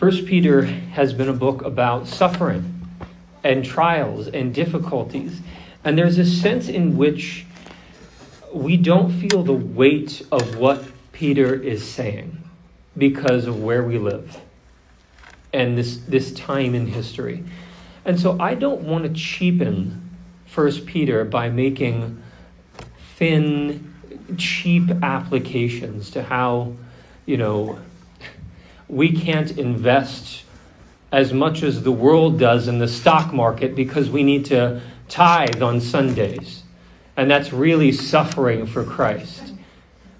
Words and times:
First 0.00 0.24
Peter 0.24 0.62
has 0.62 1.12
been 1.12 1.28
a 1.28 1.34
book 1.34 1.60
about 1.60 2.08
suffering 2.08 2.88
and 3.44 3.62
trials 3.62 4.28
and 4.28 4.54
difficulties. 4.54 5.42
And 5.84 5.98
there's 5.98 6.16
a 6.16 6.24
sense 6.24 6.68
in 6.70 6.96
which 6.96 7.44
we 8.50 8.78
don't 8.78 9.12
feel 9.12 9.42
the 9.42 9.52
weight 9.52 10.22
of 10.32 10.56
what 10.56 10.82
Peter 11.12 11.54
is 11.54 11.86
saying 11.86 12.42
because 12.96 13.46
of 13.46 13.62
where 13.62 13.82
we 13.82 13.98
live 13.98 14.40
and 15.52 15.76
this, 15.76 15.98
this 16.08 16.32
time 16.32 16.74
in 16.74 16.86
history. 16.86 17.44
And 18.06 18.18
so 18.18 18.40
I 18.40 18.54
don't 18.54 18.80
want 18.80 19.04
to 19.04 19.12
cheapen 19.12 20.16
First 20.46 20.86
Peter 20.86 21.26
by 21.26 21.50
making 21.50 22.22
thin, 23.16 23.94
cheap 24.38 24.90
applications 25.02 26.10
to 26.12 26.22
how, 26.22 26.72
you 27.26 27.36
know, 27.36 27.78
we 28.90 29.12
can't 29.12 29.56
invest 29.56 30.42
as 31.12 31.32
much 31.32 31.62
as 31.62 31.82
the 31.82 31.92
world 31.92 32.38
does 32.38 32.66
in 32.66 32.78
the 32.78 32.88
stock 32.88 33.32
market 33.32 33.74
because 33.74 34.10
we 34.10 34.22
need 34.22 34.44
to 34.46 34.80
tithe 35.08 35.62
on 35.62 35.80
Sundays. 35.80 36.64
And 37.16 37.30
that's 37.30 37.52
really 37.52 37.92
suffering 37.92 38.66
for 38.66 38.84
Christ. 38.84 39.54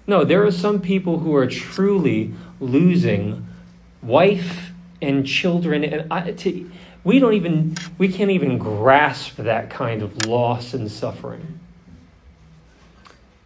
No, 0.07 0.23
there 0.23 0.45
are 0.45 0.51
some 0.51 0.81
people 0.81 1.19
who 1.19 1.35
are 1.35 1.47
truly 1.47 2.33
losing 2.59 3.47
wife 4.01 4.71
and 5.01 5.25
children. 5.25 5.83
And 5.83 6.11
I, 6.11 6.31
to, 6.31 6.71
we 7.03 7.19
don't 7.19 7.33
even, 7.33 7.75
we 7.97 8.07
can't 8.07 8.31
even 8.31 8.57
grasp 8.57 9.35
that 9.37 9.69
kind 9.69 10.01
of 10.01 10.25
loss 10.25 10.73
and 10.73 10.89
suffering. 10.89 11.59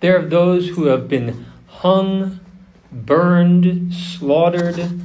There 0.01 0.19
are 0.19 0.25
those 0.25 0.69
who 0.69 0.85
have 0.85 1.07
been 1.07 1.45
hung, 1.67 2.39
burned, 2.91 3.93
slaughtered 3.93 5.04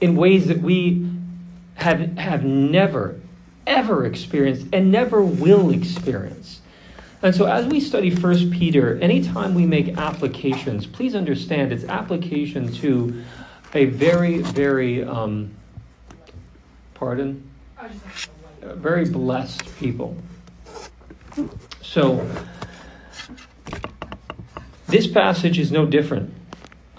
in 0.00 0.16
ways 0.16 0.46
that 0.48 0.60
we 0.60 1.08
have, 1.74 2.16
have 2.18 2.44
never, 2.44 3.20
ever 3.66 4.06
experienced 4.06 4.66
and 4.72 4.90
never 4.90 5.22
will 5.22 5.70
experience. 5.70 6.60
And 7.22 7.34
so, 7.34 7.46
as 7.46 7.66
we 7.66 7.80
study 7.80 8.08
First 8.08 8.50
Peter, 8.50 8.98
anytime 8.98 9.54
we 9.54 9.66
make 9.66 9.98
applications, 9.98 10.86
please 10.86 11.14
understand 11.14 11.70
it's 11.70 11.84
application 11.84 12.72
to 12.74 13.22
a 13.74 13.84
very, 13.86 14.38
very, 14.38 15.04
um, 15.04 15.54
pardon, 16.94 17.46
very 18.62 19.04
blessed 19.04 19.62
people. 19.78 20.16
So, 21.82 22.26
this 24.86 25.06
passage 25.06 25.58
is 25.58 25.70
no 25.70 25.84
different. 25.84 26.32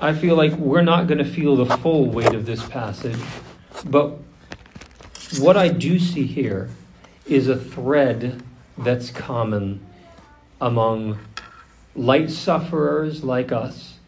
I 0.01 0.13
feel 0.13 0.35
like 0.35 0.53
we're 0.53 0.81
not 0.81 1.05
going 1.05 1.19
to 1.19 1.25
feel 1.25 1.55
the 1.55 1.77
full 1.77 2.07
weight 2.07 2.33
of 2.33 2.47
this 2.47 2.67
passage, 2.67 3.19
but 3.85 4.17
what 5.39 5.55
I 5.55 5.67
do 5.67 5.99
see 5.99 6.25
here 6.25 6.71
is 7.27 7.47
a 7.47 7.55
thread 7.55 8.41
that's 8.79 9.11
common 9.11 9.85
among 10.59 11.19
light 11.95 12.31
sufferers 12.31 13.23
like 13.23 13.51
us 13.51 13.99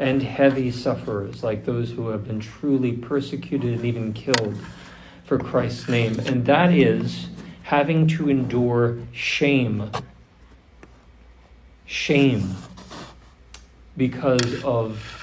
and 0.00 0.20
heavy 0.20 0.72
sufferers 0.72 1.44
like 1.44 1.64
those 1.64 1.92
who 1.92 2.08
have 2.08 2.26
been 2.26 2.40
truly 2.40 2.92
persecuted 2.92 3.72
and 3.74 3.84
even 3.84 4.12
killed 4.12 4.58
for 5.26 5.38
Christ's 5.38 5.88
name, 5.88 6.18
and 6.26 6.44
that 6.46 6.72
is 6.72 7.28
having 7.62 8.08
to 8.08 8.28
endure 8.28 8.98
shame. 9.12 9.92
Shame 11.86 12.56
because 13.96 14.62
of 14.64 15.15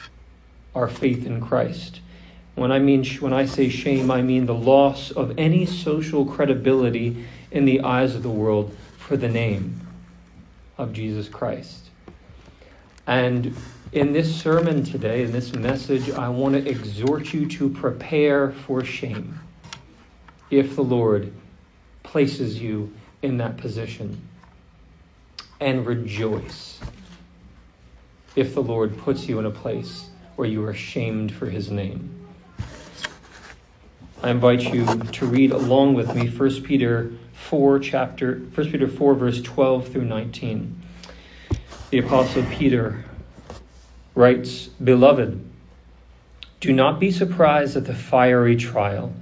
our 0.75 0.87
faith 0.87 1.25
in 1.25 1.41
Christ. 1.41 1.99
When 2.55 2.71
I 2.71 2.79
mean 2.79 3.03
when 3.19 3.33
I 3.33 3.45
say 3.45 3.69
shame, 3.69 4.11
I 4.11 4.21
mean 4.21 4.45
the 4.45 4.53
loss 4.53 5.11
of 5.11 5.37
any 5.37 5.65
social 5.65 6.25
credibility 6.25 7.25
in 7.51 7.65
the 7.65 7.81
eyes 7.81 8.15
of 8.15 8.23
the 8.23 8.29
world 8.29 8.75
for 8.97 9.17
the 9.17 9.29
name 9.29 9.81
of 10.77 10.93
Jesus 10.93 11.27
Christ. 11.27 11.89
And 13.07 13.55
in 13.91 14.13
this 14.13 14.33
sermon 14.35 14.83
today, 14.83 15.23
in 15.23 15.31
this 15.31 15.53
message, 15.53 16.09
I 16.11 16.29
want 16.29 16.55
to 16.55 16.69
exhort 16.69 17.33
you 17.33 17.47
to 17.47 17.69
prepare 17.69 18.51
for 18.51 18.83
shame 18.83 19.39
if 20.49 20.75
the 20.75 20.83
Lord 20.83 21.33
places 22.03 22.61
you 22.61 22.93
in 23.21 23.37
that 23.37 23.57
position. 23.57 24.21
And 25.59 25.85
rejoice 25.85 26.79
if 28.35 28.53
the 28.53 28.61
Lord 28.61 28.97
puts 28.97 29.27
you 29.29 29.39
in 29.39 29.45
a 29.45 29.51
place 29.51 30.09
where 30.35 30.47
you 30.47 30.65
are 30.65 30.73
shamed 30.73 31.31
for 31.31 31.47
his 31.47 31.69
name. 31.69 32.09
I 34.21 34.31
invite 34.31 34.73
you 34.73 34.85
to 34.85 35.25
read 35.25 35.51
along 35.51 35.95
with 35.95 36.15
me 36.15 36.29
1 36.29 36.61
Peter 36.63 37.11
4 37.33 37.79
chapter 37.79 38.35
1 38.55 38.71
Peter 38.71 38.87
4 38.87 39.15
verse 39.15 39.41
12 39.41 39.89
through 39.89 40.05
19. 40.05 40.81
The 41.89 41.97
apostle 41.99 42.43
Peter 42.51 43.03
writes, 44.15 44.67
"Beloved, 44.81 45.41
do 46.59 46.71
not 46.71 46.99
be 46.99 47.11
surprised 47.11 47.75
at 47.75 47.85
the 47.85 47.93
fiery 47.93 48.55
trial 48.55 49.13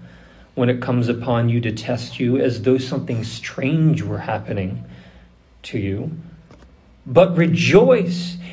when 0.54 0.70
it 0.70 0.82
comes 0.82 1.08
upon 1.10 1.50
you 1.50 1.60
to 1.62 1.72
test 1.72 2.20
you 2.20 2.38
as 2.38 2.62
though 2.62 2.78
something 2.78 3.24
strange 3.24 4.04
were 4.04 4.20
happening 4.20 4.84
to 5.64 5.80
you, 5.80 6.12
but 7.08 7.36
rejoice 7.36 8.38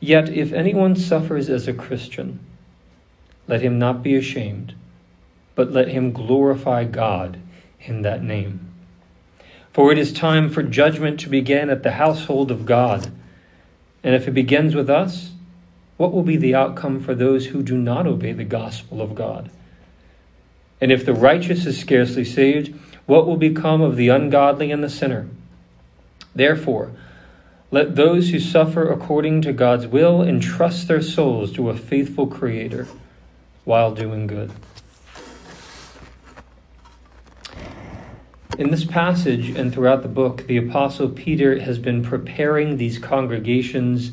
Yet 0.00 0.28
if 0.28 0.52
anyone 0.52 0.96
suffers 0.96 1.48
as 1.48 1.68
a 1.68 1.74
Christian, 1.74 2.40
let 3.46 3.62
him 3.62 3.78
not 3.78 4.02
be 4.02 4.16
ashamed 4.16 4.74
but 5.60 5.72
let 5.72 5.88
him 5.88 6.10
glorify 6.10 6.84
God 6.84 7.38
in 7.82 8.00
that 8.00 8.22
name. 8.22 8.72
For 9.74 9.92
it 9.92 9.98
is 9.98 10.10
time 10.10 10.48
for 10.48 10.62
judgment 10.62 11.20
to 11.20 11.28
begin 11.28 11.68
at 11.68 11.82
the 11.82 11.92
household 11.92 12.50
of 12.50 12.64
God. 12.64 13.12
And 14.02 14.14
if 14.14 14.26
it 14.26 14.30
begins 14.32 14.74
with 14.74 14.88
us, 14.88 15.32
what 15.98 16.12
will 16.12 16.22
be 16.22 16.38
the 16.38 16.54
outcome 16.54 16.98
for 17.00 17.14
those 17.14 17.44
who 17.46 17.62
do 17.62 17.76
not 17.76 18.06
obey 18.06 18.32
the 18.32 18.42
gospel 18.42 19.02
of 19.02 19.14
God? 19.14 19.50
And 20.80 20.90
if 20.90 21.04
the 21.04 21.12
righteous 21.12 21.66
is 21.66 21.78
scarcely 21.78 22.24
saved, 22.24 22.74
what 23.04 23.26
will 23.26 23.36
become 23.36 23.82
of 23.82 23.96
the 23.96 24.08
ungodly 24.08 24.72
and 24.72 24.82
the 24.82 24.88
sinner? 24.88 25.28
Therefore, 26.34 26.90
let 27.70 27.94
those 27.94 28.30
who 28.30 28.40
suffer 28.40 28.90
according 28.90 29.42
to 29.42 29.52
God's 29.52 29.86
will 29.86 30.22
entrust 30.22 30.88
their 30.88 31.02
souls 31.02 31.52
to 31.52 31.70
a 31.70 31.76
faithful 31.76 32.26
Creator 32.26 32.88
while 33.64 33.94
doing 33.94 34.26
good. 34.26 34.50
In 38.58 38.70
this 38.70 38.84
passage 38.84 39.50
and 39.50 39.72
throughout 39.72 40.02
the 40.02 40.08
book, 40.08 40.46
the 40.46 40.56
Apostle 40.56 41.08
Peter 41.08 41.60
has 41.60 41.78
been 41.78 42.02
preparing 42.02 42.76
these 42.76 42.98
congregations 42.98 44.12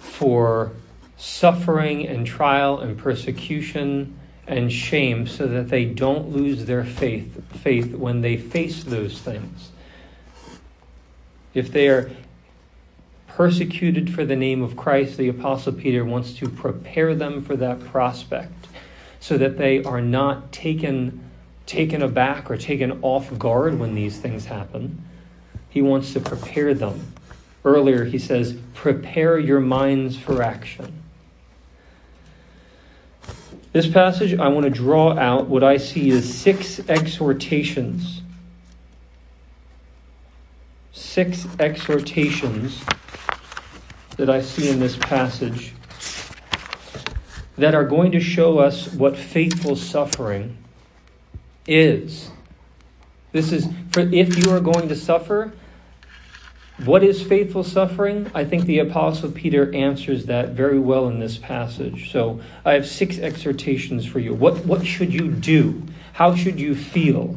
for 0.00 0.72
suffering 1.16 2.08
and 2.08 2.26
trial 2.26 2.80
and 2.80 2.98
persecution 2.98 4.18
and 4.46 4.72
shame 4.72 5.26
so 5.26 5.46
that 5.46 5.68
they 5.68 5.84
don't 5.84 6.30
lose 6.30 6.64
their 6.64 6.84
faith, 6.84 7.40
faith 7.62 7.94
when 7.94 8.20
they 8.20 8.36
face 8.36 8.82
those 8.82 9.20
things. 9.20 9.70
If 11.54 11.72
they 11.72 11.88
are 11.88 12.10
persecuted 13.28 14.12
for 14.12 14.24
the 14.24 14.36
name 14.36 14.62
of 14.62 14.76
Christ, 14.76 15.16
the 15.16 15.28
Apostle 15.28 15.72
Peter 15.72 16.04
wants 16.04 16.34
to 16.34 16.48
prepare 16.48 17.14
them 17.14 17.42
for 17.42 17.56
that 17.56 17.80
prospect 17.86 18.68
so 19.20 19.38
that 19.38 19.56
they 19.56 19.82
are 19.82 20.00
not 20.00 20.52
taken 20.52 21.20
taken 21.66 22.02
aback 22.02 22.50
or 22.50 22.58
taken 22.58 23.00
off 23.02 23.36
guard 23.38 23.78
when 23.78 23.94
these 23.94 24.18
things 24.18 24.44
happen. 24.44 25.02
He 25.70 25.80
wants 25.80 26.12
to 26.12 26.20
prepare 26.20 26.74
them. 26.74 27.14
Earlier, 27.64 28.04
he 28.04 28.18
says, 28.18 28.54
prepare 28.74 29.38
your 29.38 29.60
minds 29.60 30.18
for 30.18 30.42
action. 30.42 31.02
This 33.72 33.88
passage, 33.88 34.38
I 34.38 34.48
want 34.48 34.64
to 34.64 34.70
draw 34.70 35.18
out 35.18 35.48
what 35.48 35.64
I 35.64 35.78
see 35.78 36.10
as 36.10 36.32
six 36.32 36.80
exhortations. 36.88 38.20
Six 40.94 41.46
exhortations 41.58 42.80
that 44.16 44.30
I 44.30 44.40
see 44.40 44.70
in 44.70 44.78
this 44.78 44.96
passage 44.96 45.74
that 47.58 47.74
are 47.74 47.84
going 47.84 48.12
to 48.12 48.20
show 48.20 48.60
us 48.60 48.92
what 48.92 49.16
faithful 49.16 49.74
suffering 49.74 50.56
is. 51.66 52.30
This 53.32 53.50
is 53.50 53.66
for 53.90 54.02
if 54.02 54.38
you 54.38 54.52
are 54.52 54.60
going 54.60 54.88
to 54.88 54.94
suffer, 54.94 55.52
what 56.84 57.02
is 57.02 57.20
faithful 57.20 57.64
suffering? 57.64 58.30
I 58.32 58.44
think 58.44 58.64
the 58.64 58.78
Apostle 58.78 59.32
Peter 59.32 59.74
answers 59.74 60.26
that 60.26 60.50
very 60.50 60.78
well 60.78 61.08
in 61.08 61.18
this 61.18 61.38
passage. 61.38 62.12
So 62.12 62.40
I 62.64 62.74
have 62.74 62.86
six 62.86 63.18
exhortations 63.18 64.06
for 64.06 64.20
you. 64.20 64.32
What, 64.32 64.64
what 64.64 64.86
should 64.86 65.12
you 65.12 65.32
do? 65.32 65.82
How 66.12 66.36
should 66.36 66.60
you 66.60 66.76
feel? 66.76 67.36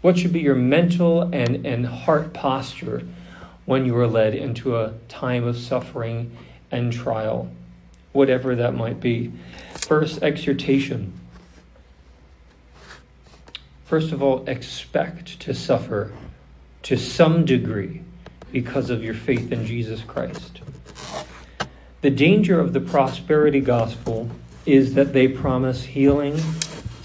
What 0.00 0.16
should 0.16 0.32
be 0.32 0.40
your 0.40 0.54
mental 0.54 1.22
and, 1.22 1.66
and 1.66 1.84
heart 1.86 2.32
posture 2.32 3.02
when 3.66 3.84
you 3.84 3.96
are 3.96 4.06
led 4.06 4.34
into 4.34 4.76
a 4.76 4.94
time 5.08 5.44
of 5.44 5.56
suffering 5.56 6.36
and 6.70 6.92
trial, 6.92 7.50
whatever 8.12 8.54
that 8.54 8.74
might 8.74 9.00
be? 9.00 9.32
First, 9.74 10.22
exhortation. 10.22 11.12
First 13.86 14.12
of 14.12 14.22
all, 14.22 14.48
expect 14.48 15.40
to 15.40 15.54
suffer 15.54 16.12
to 16.82 16.96
some 16.96 17.44
degree 17.44 18.02
because 18.52 18.90
of 18.90 19.02
your 19.02 19.14
faith 19.14 19.50
in 19.50 19.66
Jesus 19.66 20.02
Christ. 20.02 20.60
The 22.02 22.10
danger 22.10 22.60
of 22.60 22.72
the 22.72 22.80
prosperity 22.80 23.60
gospel 23.60 24.30
is 24.64 24.94
that 24.94 25.12
they 25.12 25.26
promise 25.26 25.82
healing, 25.82 26.38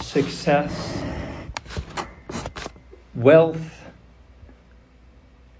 success, 0.01 1.03
wealth, 3.15 3.85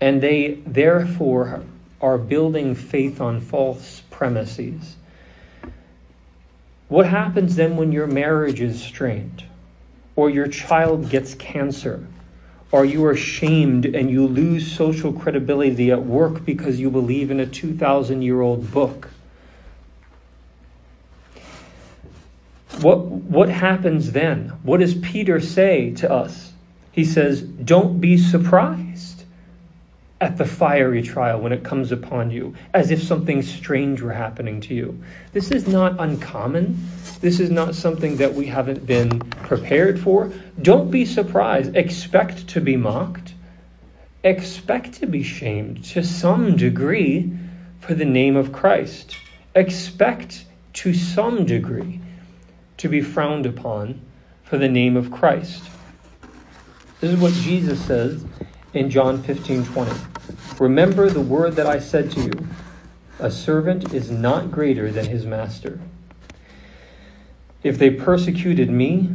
and 0.02 0.22
they 0.22 0.62
therefore 0.66 1.64
are 2.02 2.18
building 2.18 2.76
faith 2.76 3.22
on 3.22 3.40
false 3.40 4.02
premises. 4.10 4.98
What 6.90 7.08
happens 7.08 7.56
then 7.56 7.78
when 7.78 7.92
your 7.92 8.08
marriage 8.08 8.62
is 8.62 8.82
strained, 8.82 9.46
or 10.16 10.30
your 10.30 10.48
child 10.48 11.10
gets 11.10 11.34
cancer, 11.36 12.06
or 12.72 12.86
you 12.86 13.06
are 13.06 13.16
shamed 13.16 13.86
and 13.86 14.10
you 14.10 14.28
lose 14.28 14.72
social 14.72 15.14
credibility 15.14 15.92
at 15.92 16.06
work 16.06 16.44
because 16.44 16.80
you 16.80 16.90
believe 16.90 17.30
in 17.32 17.40
a 17.40 17.46
2,000 17.46 18.22
year 18.22 18.42
old 18.42 18.72
book? 18.72 19.10
What, 22.82 23.06
what 23.06 23.50
happens 23.50 24.12
then? 24.12 24.50
What 24.64 24.80
does 24.80 24.96
Peter 24.96 25.40
say 25.40 25.92
to 25.96 26.12
us? 26.12 26.53
He 26.94 27.04
says, 27.04 27.42
Don't 27.42 28.00
be 28.00 28.18
surprised 28.18 29.26
at 30.22 30.38
the 30.38 30.46
fiery 30.46 31.02
trial 31.02 31.42
when 31.42 31.52
it 31.52 31.64
comes 31.64 31.92
upon 31.92 32.32
you, 32.32 32.56
as 32.74 32.92
if 32.92 33.04
something 33.04 33.42
strange 33.42 34.02
were 34.02 34.14
happening 34.14 34.62
to 34.62 34.74
you. 34.74 35.04
This 35.34 35.52
is 35.52 35.68
not 35.68 36.00
uncommon. 36.00 36.88
This 37.20 37.42
is 37.42 37.50
not 37.50 37.76
something 37.76 38.16
that 38.18 38.34
we 38.34 38.46
haven't 38.46 38.86
been 38.86 39.20
prepared 39.20 40.00
for. 40.00 40.32
Don't 40.62 40.90
be 40.90 41.04
surprised. 41.04 41.76
Expect 41.76 42.48
to 42.50 42.62
be 42.62 42.78
mocked. 42.78 43.34
Expect 44.24 44.94
to 44.94 45.08
be 45.08 45.24
shamed 45.24 45.84
to 45.86 46.04
some 46.04 46.56
degree 46.56 47.34
for 47.82 47.96
the 47.96 48.06
name 48.06 48.38
of 48.38 48.54
Christ. 48.54 49.18
Expect 49.56 50.46
to 50.74 50.94
some 50.94 51.46
degree 51.46 52.00
to 52.78 52.88
be 52.88 53.02
frowned 53.02 53.46
upon 53.46 54.00
for 54.44 54.58
the 54.58 54.70
name 54.70 54.96
of 54.96 55.12
Christ. 55.12 55.64
This 57.04 57.16
is 57.16 57.20
what 57.20 57.34
Jesus 57.34 57.84
says 57.84 58.24
in 58.74 58.90
John 58.90 59.22
15 59.24 59.66
20. 59.66 59.92
Remember 60.58 61.10
the 61.10 61.20
word 61.20 61.58
that 61.58 61.68
I 61.68 61.78
said 61.78 62.10
to 62.12 62.22
you 62.22 62.48
a 63.20 63.30
servant 63.30 63.94
is 63.94 64.10
not 64.10 64.52
greater 64.52 64.90
than 64.90 65.08
his 65.08 65.26
master. 65.26 65.82
If 67.62 67.78
they 67.78 67.90
persecuted 67.90 68.70
me, 68.70 69.10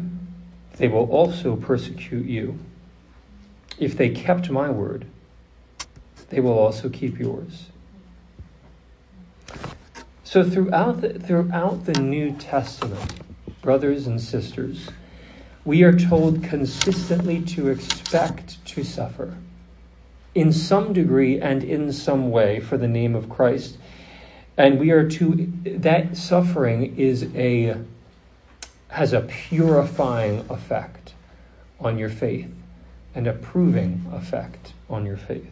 they 0.76 0.88
will 0.88 1.10
also 1.10 1.56
persecute 1.56 2.26
you. 2.26 2.58
If 3.78 3.96
they 3.96 4.10
kept 4.10 4.50
my 4.50 4.68
word, 4.68 5.06
they 6.28 6.40
will 6.40 6.58
also 6.58 6.90
keep 6.90 7.18
yours. 7.18 7.68
So 10.24 10.44
throughout 10.44 11.00
the, 11.00 11.18
throughout 11.18 11.86
the 11.86 11.98
New 11.98 12.32
Testament, 12.32 13.22
brothers 13.62 14.06
and 14.06 14.20
sisters, 14.20 14.90
we 15.68 15.82
are 15.82 15.92
told 15.92 16.42
consistently 16.42 17.42
to 17.42 17.68
expect 17.68 18.64
to 18.64 18.82
suffer 18.82 19.34
in 20.34 20.50
some 20.50 20.94
degree 20.94 21.38
and 21.38 21.62
in 21.62 21.92
some 21.92 22.30
way 22.30 22.58
for 22.58 22.78
the 22.78 22.88
name 22.88 23.14
of 23.14 23.28
Christ. 23.28 23.76
And 24.56 24.80
we 24.80 24.92
are 24.92 25.06
to, 25.06 25.52
that 25.66 26.16
suffering 26.16 26.96
is 26.96 27.24
a, 27.34 27.76
has 28.88 29.12
a 29.12 29.20
purifying 29.20 30.38
effect 30.48 31.12
on 31.78 31.98
your 31.98 32.08
faith 32.08 32.50
and 33.14 33.26
a 33.26 33.34
proving 33.34 34.06
effect 34.10 34.72
on 34.88 35.04
your 35.04 35.18
faith. 35.18 35.50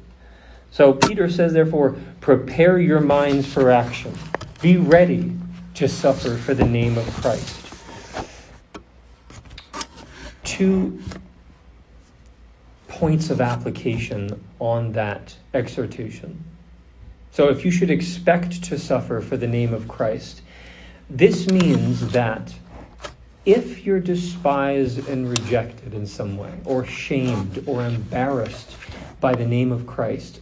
So 0.71 0.95
Peter 0.95 1.29
says, 1.29 1.53
therefore, 1.53 1.95
prepare 2.23 2.79
your 2.79 3.01
minds 3.01 3.47
for 3.53 3.71
action. 3.71 4.15
Be 4.63 4.79
ready 4.79 5.37
to 5.75 5.87
suffer 5.87 6.39
for 6.39 6.55
the 6.55 6.65
name 6.65 6.97
of 6.97 7.05
Christ 7.17 7.66
two 10.57 10.99
points 12.89 13.29
of 13.31 13.41
application 13.41 14.43
on 14.59 14.93
that 14.93 15.35
exhortation. 15.53 16.43
So, 17.33 17.51
if 17.51 17.65
you 17.65 17.71
should 17.71 17.91
expect 17.91 18.65
to 18.65 18.79
suffer 18.79 19.21
for 19.21 19.37
the 19.37 19.47
name 19.47 19.75
of 19.75 19.87
Christ, 19.87 20.41
this 21.11 21.49
means 21.49 22.11
that 22.13 22.55
if 23.45 23.85
you're 23.85 24.01
despised 24.01 25.07
and 25.09 25.29
rejected 25.29 25.93
in 25.93 26.07
some 26.07 26.39
way, 26.39 26.53
or 26.65 26.87
shamed 26.87 27.63
or 27.67 27.85
embarrassed 27.85 28.77
by 29.21 29.35
the 29.35 29.47
name 29.47 29.73
of 29.73 29.87
Christ 29.87 30.41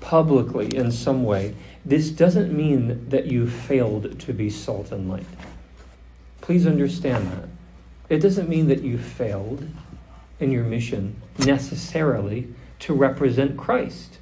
publicly 0.00 0.74
in 0.76 0.92
some 0.92 1.24
way, 1.24 1.54
this 1.84 2.10
doesn't 2.10 2.52
mean 2.52 3.08
that 3.08 3.26
you 3.26 3.48
failed 3.48 4.20
to 4.20 4.32
be 4.32 4.48
salt 4.48 4.92
and 4.92 5.10
light. 5.10 5.26
Please 6.40 6.66
understand 6.66 7.26
that. 7.32 7.48
It 8.12 8.20
doesn't 8.20 8.46
mean 8.46 8.68
that 8.68 8.82
you 8.82 8.98
failed 8.98 9.66
in 10.38 10.50
your 10.52 10.64
mission 10.64 11.16
necessarily 11.38 12.46
to 12.80 12.92
represent 12.92 13.56
Christ. 13.56 14.18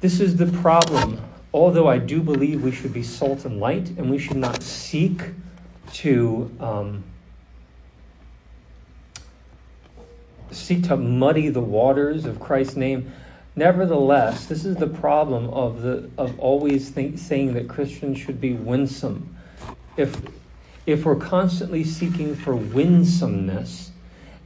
This 0.00 0.18
is 0.18 0.34
the 0.34 0.46
problem. 0.46 1.20
Although 1.52 1.88
I 1.88 1.98
do 1.98 2.22
believe 2.22 2.64
we 2.64 2.72
should 2.72 2.94
be 2.94 3.02
salt 3.02 3.44
and 3.44 3.60
light 3.60 3.90
and 3.98 4.10
we 4.10 4.16
should 4.16 4.38
not 4.38 4.62
seek 4.62 5.20
to 5.92 6.50
um, 6.58 7.04
seek 10.52 10.84
to 10.84 10.96
muddy 10.96 11.50
the 11.50 11.60
waters 11.60 12.24
of 12.24 12.40
Christ's 12.40 12.76
name. 12.76 13.12
Nevertheless, 13.56 14.46
this 14.46 14.64
is 14.64 14.76
the 14.76 14.86
problem 14.86 15.50
of 15.50 15.82
the 15.82 16.08
of 16.16 16.40
always 16.40 16.88
think, 16.88 17.18
saying 17.18 17.52
that 17.52 17.68
Christians 17.68 18.16
should 18.16 18.40
be 18.40 18.54
winsome. 18.54 19.36
If 19.98 20.16
if 20.86 21.04
we're 21.04 21.16
constantly 21.16 21.84
seeking 21.84 22.34
for 22.34 22.54
winsomeness, 22.56 23.92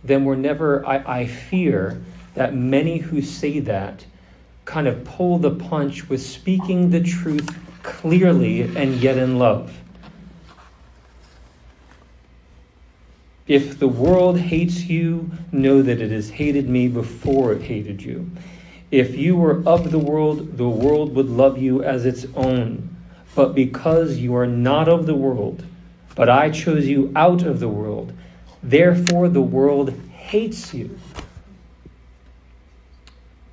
then 0.04 0.24
we're 0.24 0.36
never, 0.36 0.86
I, 0.86 1.20
I 1.20 1.26
fear 1.26 2.02
that 2.34 2.54
many 2.54 2.98
who 2.98 3.22
say 3.22 3.60
that 3.60 4.04
kind 4.64 4.86
of 4.86 5.04
pull 5.04 5.38
the 5.38 5.50
punch 5.50 6.08
with 6.08 6.20
speaking 6.20 6.90
the 6.90 7.00
truth 7.00 7.48
clearly 7.82 8.62
and 8.62 8.94
yet 8.96 9.16
in 9.16 9.38
love. 9.38 9.76
If 13.46 13.78
the 13.78 13.88
world 13.88 14.38
hates 14.38 14.84
you, 14.84 15.30
know 15.52 15.80
that 15.80 16.00
it 16.00 16.10
has 16.10 16.28
hated 16.28 16.68
me 16.68 16.88
before 16.88 17.52
it 17.52 17.62
hated 17.62 18.02
you. 18.02 18.28
If 18.90 19.16
you 19.16 19.36
were 19.36 19.62
of 19.64 19.92
the 19.92 20.00
world, 20.00 20.56
the 20.56 20.68
world 20.68 21.14
would 21.14 21.28
love 21.28 21.56
you 21.56 21.82
as 21.82 22.04
its 22.04 22.26
own. 22.34 22.96
But 23.36 23.54
because 23.54 24.16
you 24.16 24.34
are 24.34 24.46
not 24.46 24.88
of 24.88 25.06
the 25.06 25.14
world, 25.14 25.64
but 26.16 26.28
I 26.28 26.50
chose 26.50 26.86
you 26.86 27.12
out 27.14 27.42
of 27.42 27.60
the 27.60 27.68
world. 27.68 28.12
Therefore, 28.62 29.28
the 29.28 29.42
world 29.42 29.90
hates 30.10 30.74
you. 30.74 30.98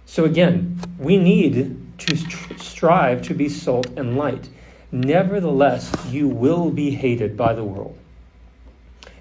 So, 0.05 0.25
again, 0.25 0.79
we 0.97 1.17
need 1.17 1.77
to 1.99 2.15
strive 2.57 3.21
to 3.23 3.33
be 3.33 3.49
salt 3.49 3.87
and 3.97 4.17
light. 4.17 4.49
Nevertheless, 4.91 5.91
you 6.09 6.27
will 6.27 6.71
be 6.71 6.91
hated 6.91 7.35
by 7.35 7.53
the 7.53 7.63
world. 7.63 7.97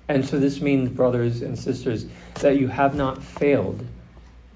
And 0.08 0.24
so, 0.24 0.38
this 0.38 0.60
means, 0.60 0.88
brothers 0.88 1.42
and 1.42 1.58
sisters, 1.58 2.06
that 2.36 2.58
you 2.58 2.68
have 2.68 2.94
not 2.94 3.22
failed. 3.22 3.84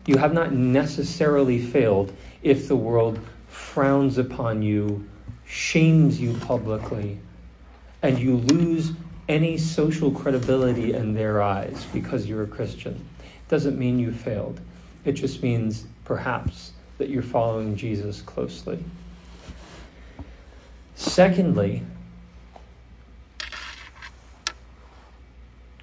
You 0.06 0.18
have 0.18 0.32
not 0.32 0.52
necessarily 0.52 1.60
failed 1.60 2.12
if 2.42 2.68
the 2.68 2.76
world 2.76 3.18
frowns 3.48 4.16
upon 4.16 4.62
you, 4.62 5.08
shames 5.44 6.20
you 6.20 6.34
publicly, 6.34 7.18
and 8.06 8.20
you 8.20 8.36
lose 8.36 8.92
any 9.28 9.58
social 9.58 10.12
credibility 10.12 10.94
in 10.94 11.12
their 11.12 11.42
eyes 11.42 11.84
because 11.92 12.24
you're 12.24 12.44
a 12.44 12.46
Christian. 12.46 12.94
It 12.94 13.48
doesn't 13.48 13.76
mean 13.76 13.98
you 13.98 14.12
failed. 14.12 14.60
It 15.04 15.12
just 15.12 15.42
means 15.42 15.86
perhaps 16.04 16.70
that 16.98 17.08
you're 17.08 17.20
following 17.20 17.74
Jesus 17.74 18.22
closely. 18.22 18.78
Secondly, 20.94 21.82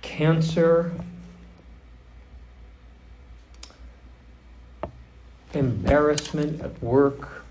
cancer, 0.01 0.94
embarrassment 5.53 6.62
at 6.62 6.82
work, 6.82 7.42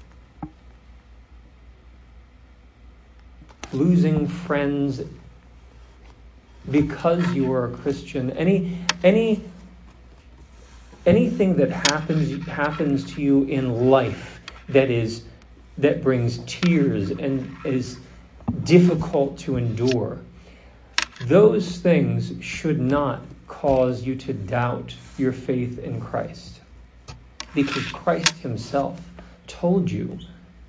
losing 3.72 4.28
friends 4.28 5.02
because 6.70 7.34
you 7.34 7.52
are 7.52 7.72
a 7.72 7.76
Christian, 7.76 8.30
any 8.32 8.78
any 9.02 9.42
anything 11.04 11.56
that 11.56 11.70
happens 11.70 12.46
happens 12.46 13.12
to 13.14 13.22
you 13.22 13.44
in 13.44 13.90
life 13.90 14.40
that 14.68 14.90
is 14.90 15.24
that 15.78 16.02
brings 16.02 16.38
tears 16.46 17.10
and 17.10 17.56
is 17.64 17.98
difficult 18.62 19.38
to 19.38 19.56
endure 19.56 20.20
those 21.22 21.78
things 21.78 22.32
should 22.44 22.80
not 22.80 23.22
cause 23.46 24.02
you 24.02 24.16
to 24.16 24.32
doubt 24.32 24.94
your 25.18 25.32
faith 25.32 25.78
in 25.78 26.00
Christ. 26.00 26.60
Because 27.54 27.86
Christ 27.86 28.38
himself 28.38 29.00
told 29.46 29.90
you 29.90 30.18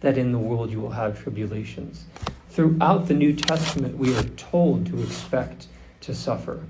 that 0.01 0.17
in 0.17 0.31
the 0.31 0.37
world 0.37 0.69
you 0.69 0.79
will 0.79 0.91
have 0.91 1.21
tribulations 1.21 2.05
throughout 2.53 3.07
the 3.07 3.13
New 3.13 3.33
Testament 3.33 3.97
we 3.97 4.13
are 4.13 4.23
told 4.37 4.85
to 4.87 5.01
expect 5.01 5.67
to 6.01 6.13
suffer 6.13 6.63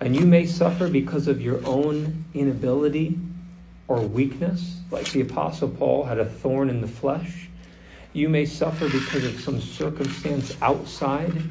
and 0.00 0.14
you 0.14 0.26
may 0.26 0.46
suffer 0.46 0.88
because 0.88 1.28
of 1.28 1.40
your 1.40 1.64
own 1.64 2.24
inability 2.34 3.18
or 3.88 4.00
weakness, 4.00 4.80
like 4.90 5.12
the 5.12 5.20
Apostle 5.20 5.68
Paul 5.68 6.04
had 6.04 6.18
a 6.18 6.24
thorn 6.24 6.70
in 6.70 6.80
the 6.80 6.88
flesh. 6.88 7.48
You 8.12 8.28
may 8.28 8.44
suffer 8.44 8.88
because 8.88 9.24
of 9.24 9.40
some 9.40 9.60
circumstance 9.60 10.52
outside, 10.62 11.42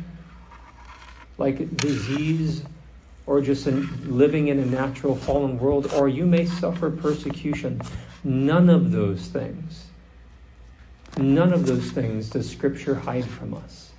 like 1.38 1.80
disease 1.80 2.64
or 3.26 3.42
just 3.42 3.66
living 3.66 4.50
in 4.50 4.60
a 4.60 4.66
natural 4.66 5.16
fallen 5.16 5.58
world, 5.58 5.88
or 5.88 6.10
you 6.10 6.26
may 6.26 6.46
suffer 6.46 6.92
persecution. 6.92 7.80
None 8.24 8.70
of 8.70 8.92
those 8.92 9.28
things, 9.28 9.86
none 11.18 11.54
of 11.54 11.66
those 11.66 11.92
things 11.92 12.30
does 12.30 12.50
Scripture 12.50 12.96
hide 12.96 13.26
from 13.26 13.54
us. 13.54 13.92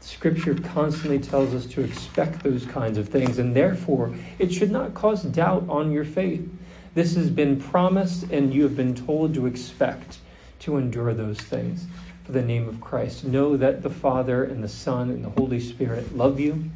Scripture 0.00 0.54
constantly 0.54 1.18
tells 1.18 1.54
us 1.54 1.66
to 1.66 1.82
expect 1.82 2.42
those 2.42 2.64
kinds 2.66 2.96
of 2.98 3.08
things, 3.08 3.38
and 3.38 3.54
therefore 3.54 4.14
it 4.38 4.52
should 4.52 4.70
not 4.70 4.94
cause 4.94 5.22
doubt 5.22 5.64
on 5.68 5.92
your 5.92 6.04
faith. 6.04 6.48
This 6.94 7.14
has 7.14 7.30
been 7.30 7.60
promised, 7.60 8.24
and 8.32 8.52
you 8.52 8.62
have 8.62 8.76
been 8.76 8.94
told 8.94 9.34
to 9.34 9.46
expect 9.46 10.18
to 10.60 10.76
endure 10.76 11.14
those 11.14 11.38
things 11.38 11.86
for 12.24 12.32
the 12.32 12.42
name 12.42 12.68
of 12.68 12.80
Christ. 12.80 13.24
Know 13.24 13.56
that 13.56 13.82
the 13.82 13.90
Father 13.90 14.44
and 14.44 14.64
the 14.64 14.68
Son 14.68 15.10
and 15.10 15.24
the 15.24 15.30
Holy 15.30 15.60
Spirit 15.60 16.16
love 16.16 16.40
you. 16.40 16.70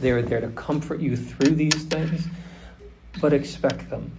They 0.00 0.10
are 0.10 0.22
there 0.22 0.40
to 0.40 0.48
comfort 0.48 1.00
you 1.00 1.16
through 1.16 1.54
these 1.54 1.84
things, 1.84 2.26
but 3.20 3.32
expect 3.32 3.88
them. 3.88 4.12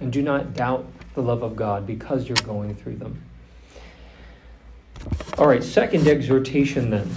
And 0.00 0.12
do 0.12 0.22
not 0.22 0.54
doubt 0.54 0.86
the 1.18 1.22
love 1.22 1.42
of 1.42 1.56
God 1.56 1.84
because 1.84 2.28
you're 2.28 2.36
going 2.46 2.76
through 2.76 2.96
them. 2.96 3.20
All 5.36 5.48
right, 5.48 5.64
second 5.64 6.06
exhortation 6.06 6.90
then 6.90 7.10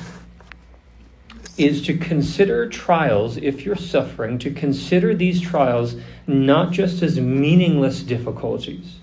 is 1.56 1.84
to 1.84 1.96
consider 1.98 2.68
trials, 2.68 3.38
if 3.38 3.64
you're 3.64 3.76
suffering, 3.76 4.40
to 4.40 4.50
consider 4.50 5.14
these 5.14 5.40
trials 5.40 5.96
not 6.26 6.72
just 6.72 7.04
as 7.04 7.20
meaningless 7.20 8.02
difficulties, 8.02 8.96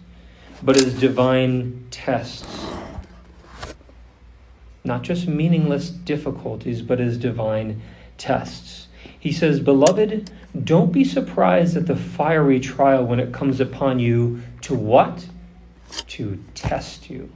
but 0.65 0.77
as 0.77 0.99
divine 0.99 1.87
tests. 1.93 2.67
Not 4.83 5.03
just 5.03 5.29
meaningless 5.29 5.91
difficulties, 5.91 6.83
but 6.83 7.01
as 7.01 7.19
divine 7.19 7.81
tests. 8.17 8.89
He 9.21 9.31
says, 9.31 9.61
Beloved, 9.61 10.31
don't 10.65 10.91
be 10.91 11.05
surprised 11.05 11.77
at 11.77 11.87
the 11.87 11.97
fiery 11.97 12.59
trial 12.59 13.05
when 13.05 13.21
it 13.21 13.33
comes 13.33 13.61
upon 13.61 13.99
you 13.99 14.43
to 14.63 14.75
what? 14.75 15.27
To 16.09 16.43
test 16.55 17.09
you 17.09 17.31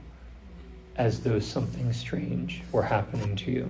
as 0.95 1.21
though 1.21 1.39
something 1.39 1.91
strange 1.91 2.61
were 2.71 2.83
happening 2.83 3.35
to 3.35 3.51
you. 3.51 3.69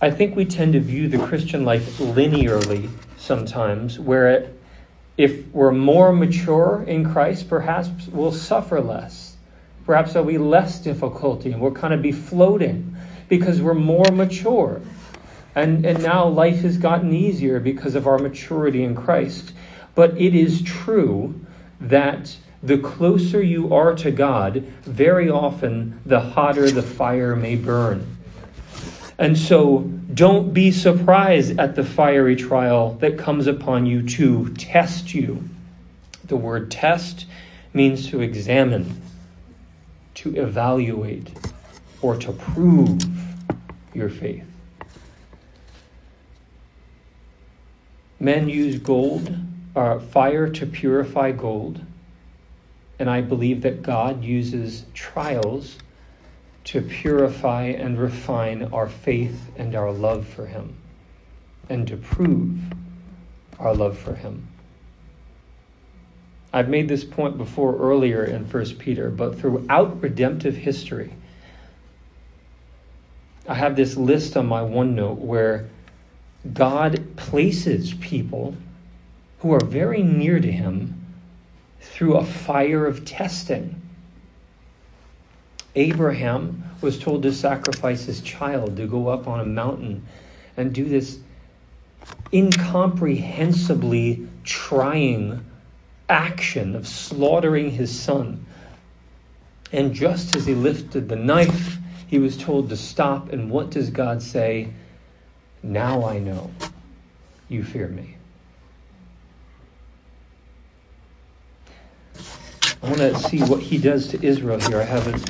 I 0.00 0.10
think 0.10 0.34
we 0.34 0.44
tend 0.44 0.72
to 0.72 0.80
view 0.80 1.08
the 1.08 1.18
Christian 1.18 1.64
life 1.64 1.98
linearly 1.98 2.90
sometimes, 3.18 3.98
where 3.98 4.50
if 5.18 5.46
we're 5.48 5.72
more 5.72 6.12
mature 6.12 6.84
in 6.86 7.04
Christ, 7.12 7.48
perhaps 7.48 7.90
we'll 8.08 8.32
suffer 8.32 8.80
less. 8.80 9.36
Perhaps 9.84 10.12
there'll 10.12 10.26
be 10.26 10.38
less 10.38 10.78
difficulty 10.80 11.52
and 11.52 11.60
we'll 11.60 11.72
kind 11.72 11.92
of 11.92 12.00
be 12.00 12.12
floating 12.12 12.96
because 13.28 13.60
we're 13.60 13.74
more 13.74 14.10
mature. 14.10 14.80
And, 15.54 15.84
and 15.84 16.02
now 16.02 16.26
life 16.26 16.60
has 16.60 16.78
gotten 16.78 17.12
easier 17.12 17.60
because 17.60 17.94
of 17.94 18.06
our 18.06 18.18
maturity 18.18 18.82
in 18.82 18.94
Christ. 18.94 19.52
But 19.94 20.18
it 20.18 20.34
is 20.34 20.62
true 20.62 21.34
that 21.80 22.36
the 22.62 22.78
closer 22.78 23.42
you 23.42 23.74
are 23.74 23.94
to 23.94 24.10
God, 24.10 24.64
very 24.82 25.30
often 25.30 26.00
the 26.04 26.20
hotter 26.20 26.70
the 26.70 26.82
fire 26.82 27.34
may 27.34 27.56
burn. 27.56 28.18
And 29.18 29.36
so 29.36 29.80
don't 30.14 30.52
be 30.52 30.72
surprised 30.72 31.58
at 31.58 31.74
the 31.74 31.84
fiery 31.84 32.36
trial 32.36 32.94
that 33.00 33.18
comes 33.18 33.46
upon 33.46 33.86
you 33.86 34.02
to 34.08 34.48
test 34.54 35.14
you. 35.14 35.42
The 36.24 36.36
word 36.36 36.70
test 36.70 37.26
means 37.72 38.08
to 38.08 38.20
examine, 38.20 39.00
to 40.14 40.34
evaluate, 40.36 41.30
or 42.02 42.16
to 42.16 42.32
prove 42.32 43.02
your 43.94 44.08
faith. 44.08 44.44
Men 48.18 48.48
use 48.48 48.78
gold, 48.78 49.34
uh, 49.76 49.98
fire 49.98 50.48
to 50.48 50.66
purify 50.66 51.32
gold 51.32 51.80
and 53.00 53.08
I 53.08 53.22
believe 53.22 53.62
that 53.62 53.82
God 53.82 54.22
uses 54.22 54.84
trials 54.92 55.78
to 56.64 56.82
purify 56.82 57.64
and 57.64 57.98
refine 57.98 58.68
our 58.74 58.88
faith 58.90 59.40
and 59.56 59.74
our 59.74 59.90
love 59.90 60.28
for 60.28 60.44
Him, 60.44 60.76
and 61.70 61.88
to 61.88 61.96
prove 61.96 62.58
our 63.58 63.74
love 63.74 63.96
for 63.96 64.14
Him. 64.14 64.46
I've 66.52 66.68
made 66.68 66.88
this 66.88 67.02
point 67.02 67.38
before 67.38 67.74
earlier 67.76 68.22
in 68.22 68.44
1 68.44 68.64
Peter, 68.76 69.08
but 69.08 69.38
throughout 69.38 70.02
redemptive 70.02 70.56
history, 70.56 71.14
I 73.48 73.54
have 73.54 73.76
this 73.76 73.96
list 73.96 74.36
on 74.36 74.46
my 74.46 74.60
OneNote 74.60 75.16
where 75.16 75.70
God 76.52 77.16
places 77.16 77.94
people 77.94 78.54
who 79.40 79.52
are 79.52 79.64
very 79.64 80.02
near 80.02 80.38
to 80.40 80.50
Him 80.50 81.06
through 81.80 82.16
a 82.16 82.24
fire 82.24 82.86
of 82.86 83.04
testing. 83.04 83.80
Abraham 85.74 86.64
was 86.80 86.98
told 86.98 87.22
to 87.22 87.32
sacrifice 87.32 88.04
his 88.04 88.20
child, 88.22 88.76
to 88.76 88.86
go 88.86 89.08
up 89.08 89.28
on 89.28 89.40
a 89.40 89.44
mountain 89.44 90.06
and 90.56 90.72
do 90.72 90.84
this 90.84 91.18
incomprehensibly 92.32 94.26
trying 94.44 95.44
action 96.08 96.74
of 96.74 96.88
slaughtering 96.88 97.70
his 97.70 97.98
son. 97.98 98.44
And 99.72 99.94
just 99.94 100.34
as 100.34 100.46
he 100.46 100.54
lifted 100.54 101.08
the 101.08 101.16
knife, 101.16 101.76
he 102.08 102.18
was 102.18 102.36
told 102.36 102.68
to 102.70 102.76
stop. 102.76 103.32
And 103.32 103.50
what 103.50 103.70
does 103.70 103.90
God 103.90 104.20
say? 104.22 104.68
Now 105.62 106.04
I 106.04 106.18
know 106.18 106.50
you 107.48 107.62
fear 107.62 107.88
me. 107.88 108.16
Want 112.90 113.00
to 113.02 113.16
see 113.16 113.44
what 113.44 113.62
he 113.62 113.78
does 113.78 114.08
to 114.08 114.22
Israel 114.24 114.58
here. 114.58 114.80
I 114.80 114.84
have 114.84 115.06
it. 115.06 115.24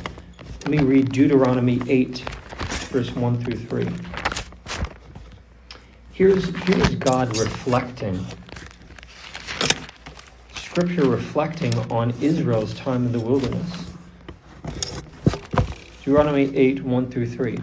Let 0.60 0.68
me 0.68 0.82
read 0.82 1.12
Deuteronomy 1.12 1.88
8, 1.88 2.26
verse 2.90 3.14
1 3.14 3.40
through 3.40 3.58
3. 3.58 3.98
Here's, 6.10 6.48
here's 6.56 6.94
God 6.96 7.30
reflecting, 7.30 8.26
Scripture 10.50 11.06
reflecting 11.06 11.78
on 11.90 12.12
Israel's 12.22 12.74
time 12.74 13.06
in 13.06 13.12
the 13.12 13.20
wilderness. 13.20 13.88
Deuteronomy 16.00 16.56
8, 16.56 16.82
1 16.82 17.10
through 17.10 17.28
3. 17.28 17.62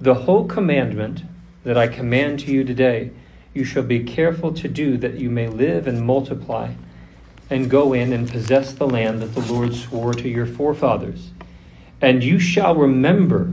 The 0.00 0.14
whole 0.14 0.46
commandment 0.46 1.22
that 1.64 1.78
I 1.78 1.88
command 1.88 2.40
to 2.40 2.52
you 2.52 2.64
today, 2.64 3.12
you 3.54 3.64
shall 3.64 3.82
be 3.82 4.04
careful 4.04 4.52
to 4.52 4.68
do 4.68 4.98
that 4.98 5.14
you 5.14 5.30
may 5.30 5.48
live 5.48 5.86
and 5.86 6.02
multiply 6.02 6.74
and 7.50 7.70
go 7.70 7.92
in 7.92 8.12
and 8.12 8.30
possess 8.30 8.72
the 8.72 8.86
land 8.86 9.22
that 9.22 9.32
the 9.32 9.40
Lord 9.40 9.74
swore 9.74 10.14
to 10.14 10.28
your 10.28 10.46
forefathers. 10.46 11.30
And 12.00 12.22
you 12.22 12.38
shall 12.38 12.74
remember 12.74 13.52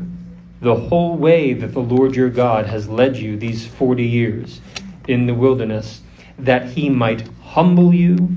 the 0.61 0.75
whole 0.75 1.17
way 1.17 1.53
that 1.53 1.73
the 1.73 1.81
Lord 1.81 2.15
your 2.15 2.29
God 2.29 2.67
has 2.67 2.87
led 2.87 3.17
you 3.17 3.37
these 3.37 3.65
forty 3.67 4.05
years 4.05 4.61
in 5.07 5.27
the 5.27 5.33
wilderness, 5.33 6.01
that 6.37 6.69
he 6.69 6.89
might 6.89 7.25
humble 7.41 7.93
you, 7.93 8.35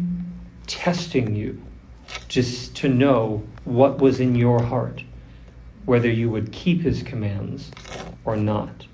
testing 0.67 1.35
you, 1.35 1.63
just 2.29 2.77
to 2.77 2.89
know 2.89 3.43
what 3.65 3.99
was 3.99 4.21
in 4.21 4.35
your 4.35 4.63
heart, 4.63 5.05
whether 5.85 6.11
you 6.11 6.31
would 6.31 6.53
keep 6.53 6.83
his 6.83 7.03
commands 7.03 7.73
or 8.25 8.37
not. 8.37 8.87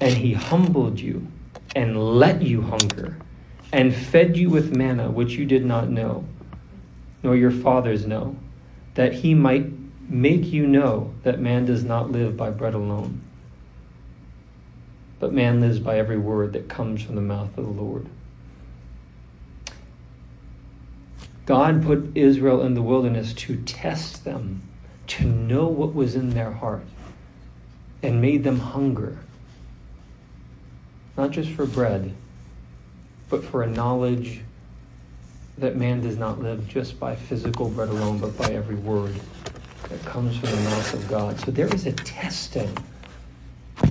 And 0.00 0.18
he 0.18 0.34
humbled 0.34 1.00
you 1.00 1.26
and 1.74 2.18
let 2.18 2.42
you 2.42 2.62
hunger 2.62 3.16
and 3.72 3.94
fed 3.94 4.36
you 4.36 4.50
with 4.50 4.76
manna 4.76 5.10
which 5.10 5.32
you 5.32 5.44
did 5.44 5.64
not 5.64 5.88
know, 5.88 6.24
nor 7.22 7.36
your 7.36 7.50
fathers 7.50 8.06
know, 8.06 8.36
that 8.94 9.12
he 9.12 9.34
might 9.34 9.66
make 10.08 10.46
you 10.46 10.66
know 10.66 11.12
that 11.22 11.40
man 11.40 11.66
does 11.66 11.84
not 11.84 12.12
live 12.12 12.36
by 12.36 12.50
bread 12.50 12.74
alone, 12.74 13.20
but 15.18 15.32
man 15.32 15.60
lives 15.60 15.78
by 15.78 15.98
every 15.98 16.18
word 16.18 16.52
that 16.52 16.68
comes 16.68 17.02
from 17.02 17.16
the 17.16 17.20
mouth 17.20 17.56
of 17.58 17.64
the 17.64 17.82
Lord. 17.82 18.06
God 21.46 21.84
put 21.84 22.16
Israel 22.16 22.62
in 22.62 22.74
the 22.74 22.82
wilderness 22.82 23.32
to 23.34 23.56
test 23.62 24.24
them, 24.24 24.62
to 25.06 25.24
know 25.24 25.66
what 25.66 25.94
was 25.94 26.16
in 26.16 26.30
their 26.30 26.50
heart, 26.50 26.84
and 28.02 28.20
made 28.20 28.42
them 28.42 28.58
hunger. 28.58 29.18
Not 31.16 31.30
just 31.30 31.50
for 31.50 31.66
bread, 31.66 32.14
but 33.28 33.44
for 33.44 33.62
a 33.62 33.66
knowledge 33.66 34.40
that 35.58 35.76
man 35.76 36.00
does 36.00 36.16
not 36.16 36.40
live 36.40 36.68
just 36.68 37.00
by 37.00 37.16
physical 37.16 37.68
bread 37.68 37.88
alone, 37.88 38.18
but 38.18 38.36
by 38.36 38.52
every 38.52 38.76
word 38.76 39.14
that 39.88 40.04
comes 40.04 40.36
from 40.36 40.50
the 40.50 40.56
mouth 40.56 40.94
of 40.94 41.08
God. 41.08 41.38
So 41.40 41.50
there 41.50 41.72
is 41.72 41.86
a 41.86 41.92
testing 41.92 42.76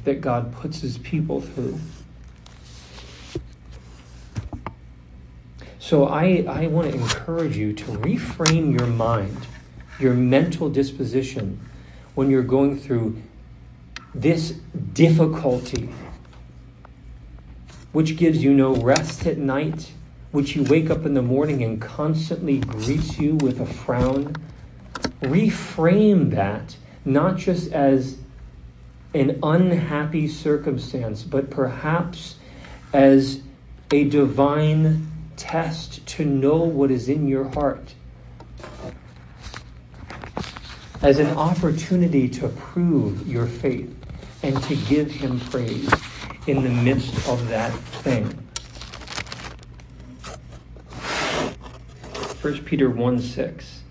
that 0.04 0.22
God 0.22 0.54
puts 0.54 0.82
his 0.82 0.98
people 1.00 1.42
through. 1.42 1.80
So 5.80 6.06
I, 6.06 6.44
I 6.48 6.68
want 6.68 6.92
to 6.92 6.98
encourage 6.98 7.56
you 7.58 7.74
to 7.74 7.86
reframe 7.86 8.78
your 8.78 8.88
mind, 8.88 9.48
your 10.00 10.14
mental 10.14 10.70
disposition, 10.70 11.60
when 12.16 12.30
you're 12.30 12.44
going 12.44 12.80
through 12.80 13.22
this 14.14 14.52
difficulty, 14.94 15.90
which 17.96 18.18
gives 18.18 18.44
you 18.44 18.54
no 18.54 18.74
rest 18.76 19.26
at 19.26 19.38
night, 19.38 19.90
which 20.34 20.54
you 20.54 20.62
wake 20.62 20.90
up 20.90 21.06
in 21.06 21.14
the 21.14 21.22
morning 21.22 21.64
and 21.64 21.80
constantly 21.80 22.60
greets 22.60 23.18
you 23.18 23.34
with 23.34 23.62
a 23.62 23.66
frown. 23.66 24.38
Reframe 25.22 26.32
that 26.32 26.76
not 27.06 27.38
just 27.38 27.72
as 27.72 28.18
an 29.14 29.40
unhappy 29.42 30.28
circumstance, 30.28 31.24
but 31.24 31.50
perhaps 31.50 32.36
as 32.92 33.40
a 33.92 34.04
divine 34.04 35.10
test 35.38 36.06
to 36.06 36.26
know 36.26 36.58
what 36.58 36.92
is 36.92 37.08
in 37.08 37.30
your 37.30 37.48
heart, 37.48 37.94
as 41.02 41.18
an 41.18 41.28
opportunity 41.38 42.28
to 42.28 42.50
prove 42.50 43.26
your 43.26 43.48
faith 43.48 43.96
and 44.44 44.62
to 44.64 44.76
give 44.76 45.10
Him 45.10 45.40
praise 45.40 45.90
in 46.48 46.64
the 46.64 46.70
midst 46.70 47.28
of 47.28 47.48
that 47.50 47.74
thing. 48.04 48.26
1 52.42 52.64
Peter 52.64 52.90
1 52.90 53.20
6 53.20 53.82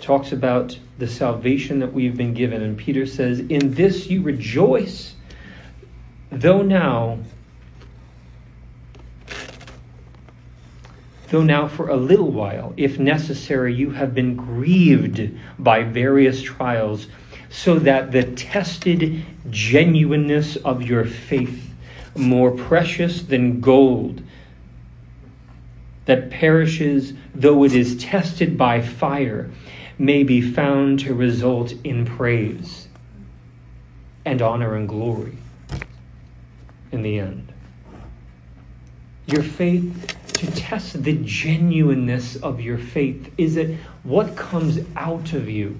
talks 0.00 0.32
about 0.32 0.78
the 0.98 1.06
salvation 1.06 1.78
that 1.78 1.92
we've 1.92 2.16
been 2.16 2.34
given, 2.34 2.62
and 2.62 2.76
Peter 2.76 3.06
says, 3.06 3.38
In 3.38 3.74
this 3.74 4.08
you 4.08 4.22
rejoice, 4.22 5.14
though 6.30 6.62
now 6.62 7.18
though 11.30 11.42
now 11.42 11.68
for 11.68 11.88
a 11.88 11.96
little 11.96 12.30
while, 12.30 12.74
if 12.76 12.98
necessary, 12.98 13.72
you 13.72 13.90
have 13.90 14.14
been 14.14 14.34
grieved 14.36 15.30
by 15.58 15.82
various 15.84 16.42
trials, 16.42 17.06
so 17.50 17.78
that 17.80 18.12
the 18.12 18.22
tested 18.22 19.24
genuineness 19.50 20.56
of 20.56 20.82
your 20.82 21.04
faith, 21.04 21.74
more 22.16 22.52
precious 22.52 23.22
than 23.22 23.60
gold, 23.60 24.22
that 26.06 26.30
perishes 26.30 27.12
though 27.34 27.64
it 27.64 27.74
is 27.74 27.96
tested 27.96 28.56
by 28.56 28.80
fire, 28.80 29.50
may 29.98 30.22
be 30.22 30.40
found 30.40 30.98
to 31.00 31.14
result 31.14 31.72
in 31.84 32.06
praise 32.06 32.88
and 34.24 34.40
honor 34.40 34.74
and 34.74 34.88
glory 34.88 35.36
in 36.92 37.02
the 37.02 37.18
end. 37.18 37.52
Your 39.26 39.42
faith 39.42 40.16
to 40.34 40.50
test 40.52 41.02
the 41.02 41.18
genuineness 41.22 42.36
of 42.36 42.60
your 42.60 42.78
faith. 42.78 43.32
Is 43.36 43.56
it 43.56 43.76
what 44.02 44.36
comes 44.36 44.80
out 44.96 45.32
of 45.32 45.48
you? 45.48 45.78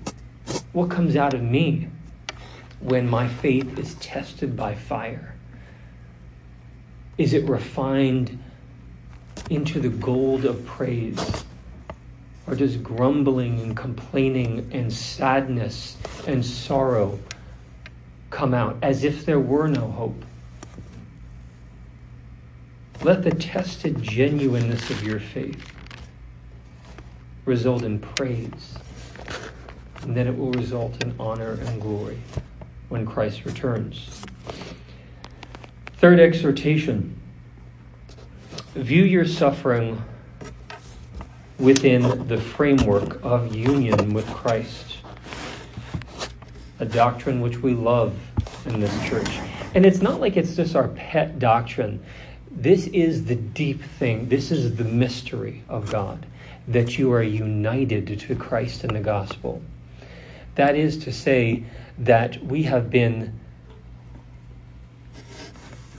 What 0.73 0.91
comes 0.91 1.17
out 1.17 1.35
of 1.35 1.43
me 1.43 1.89
when 2.81 3.09
my 3.09 3.29
faith 3.29 3.79
is 3.79 3.95
tested 3.97 4.57
by 4.57 4.75
fire? 4.75 5.35
Is 7.19 7.35
it 7.35 7.49
refined 7.49 8.39
into 9.51 9.81
the 9.81 9.89
gold 9.89 10.45
of 10.45 10.65
praise? 10.65 11.45
Or 12.47 12.55
does 12.55 12.77
grumbling 12.77 13.61
and 13.61 13.77
complaining 13.77 14.71
and 14.73 14.93
sadness 14.93 15.97
and 16.27 16.45
sorrow 16.45 17.19
come 18.31 18.55
out 18.55 18.79
as 18.83 19.05
if 19.05 19.27
there 19.27 19.41
were 19.41 19.69
no 19.69 19.89
hope? 19.89 20.25
Let 23.03 23.23
the 23.23 23.31
tested 23.31 24.03
genuineness 24.03 24.91
of 24.91 25.03
your 25.03 25.21
faith 25.21 25.73
result 27.45 27.83
in 27.83 27.99
praise, 27.99 28.77
and 30.03 30.17
then 30.17 30.27
it 30.27 30.37
will 30.37 30.53
result 30.53 31.03
in 31.03 31.15
honor 31.19 31.59
and 31.67 31.81
glory 31.81 32.19
when 32.89 33.07
Christ 33.07 33.45
returns. 33.45 34.23
Third 35.99 36.19
exhortation 36.19 37.17
view 38.75 39.05
your 39.05 39.25
suffering 39.25 40.03
within 41.59 42.27
the 42.29 42.41
framework 42.41 43.23
of 43.23 43.55
union 43.55 44.15
with 44.15 44.27
Christ, 44.29 44.99
a 46.79 46.87
doctrine 46.87 47.41
which 47.41 47.59
we 47.59 47.75
love 47.75 48.17
in 48.67 48.81
this 48.81 49.09
church. 49.09 49.41
And 49.75 49.85
it's 49.85 50.01
not 50.01 50.21
like 50.21 50.37
it's 50.37 50.57
just 50.57 50.75
our 50.75 50.89
pet 50.89 51.39
doctrine. 51.39 52.03
This 52.51 52.87
is 52.89 53.25
the 53.27 53.37
deep 53.37 53.83
thing. 53.83 54.29
This 54.29 54.51
is 54.51 54.75
the 54.77 54.85
mystery 54.85 55.63
of 55.69 55.91
God 55.91 56.27
that 56.69 56.99
you 56.99 57.13
are 57.13 57.23
united 57.23 58.19
to 58.21 58.35
Christ 58.35 58.85
in 58.85 58.95
the 58.95 59.01
gospel. 59.01 59.63
That 60.61 60.77
is 60.77 60.99
to 61.05 61.11
say, 61.11 61.65
that 62.01 62.45
we 62.45 62.65
have 62.65 62.91
been 62.91 63.33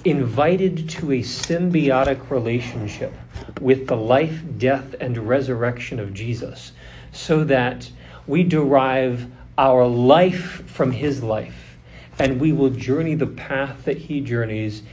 invited 0.06 0.88
to 0.88 1.13
a 1.13 1.24
symbiotic 1.24 2.30
relationship 2.30 3.12
with 3.60 3.88
the 3.88 3.97
life, 3.97 4.43
death, 4.60 4.93
and 5.00 5.17
resurrection 5.17 6.00
of 6.00 6.13
Jesus, 6.13 6.74
so 7.12 7.43
that 7.45 7.89
we 8.28 8.43
derive 8.43 9.26
our 9.58 9.88
life 9.88 10.63
from 10.69 10.91
his 10.91 11.24
life, 11.24 11.76
and 12.19 12.39
we 12.39 12.52
will 12.52 12.69
journey 12.69 13.15
the 13.15 13.26
path 13.26 13.86
that 13.86 13.97
he 13.97 14.21
journeys 14.21 14.84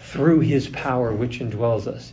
through 0.00 0.40
his 0.40 0.66
power 0.66 1.12
which 1.12 1.38
indwells 1.38 1.86
us. 1.86 2.12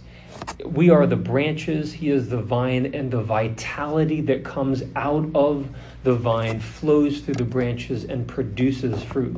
We 0.65 0.89
are 0.89 1.05
the 1.05 1.15
branches, 1.15 1.93
he 1.93 2.09
is 2.09 2.29
the 2.29 2.41
vine, 2.41 2.93
and 2.93 3.11
the 3.11 3.21
vitality 3.21 4.21
that 4.21 4.43
comes 4.43 4.83
out 4.95 5.29
of 5.35 5.69
the 6.03 6.15
vine 6.15 6.59
flows 6.59 7.19
through 7.19 7.35
the 7.35 7.43
branches 7.43 8.05
and 8.05 8.27
produces 8.27 9.03
fruit. 9.03 9.35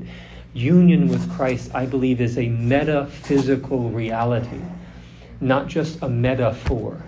Union 0.53 1.07
with 1.07 1.31
Christ, 1.35 1.71
I 1.73 1.85
believe, 1.85 2.21
is 2.21 2.37
a 2.37 2.49
metaphysical 2.49 3.89
reality, 3.89 4.61
not 5.41 5.67
just 5.67 6.01
a 6.01 6.09
metaphor, 6.09 7.01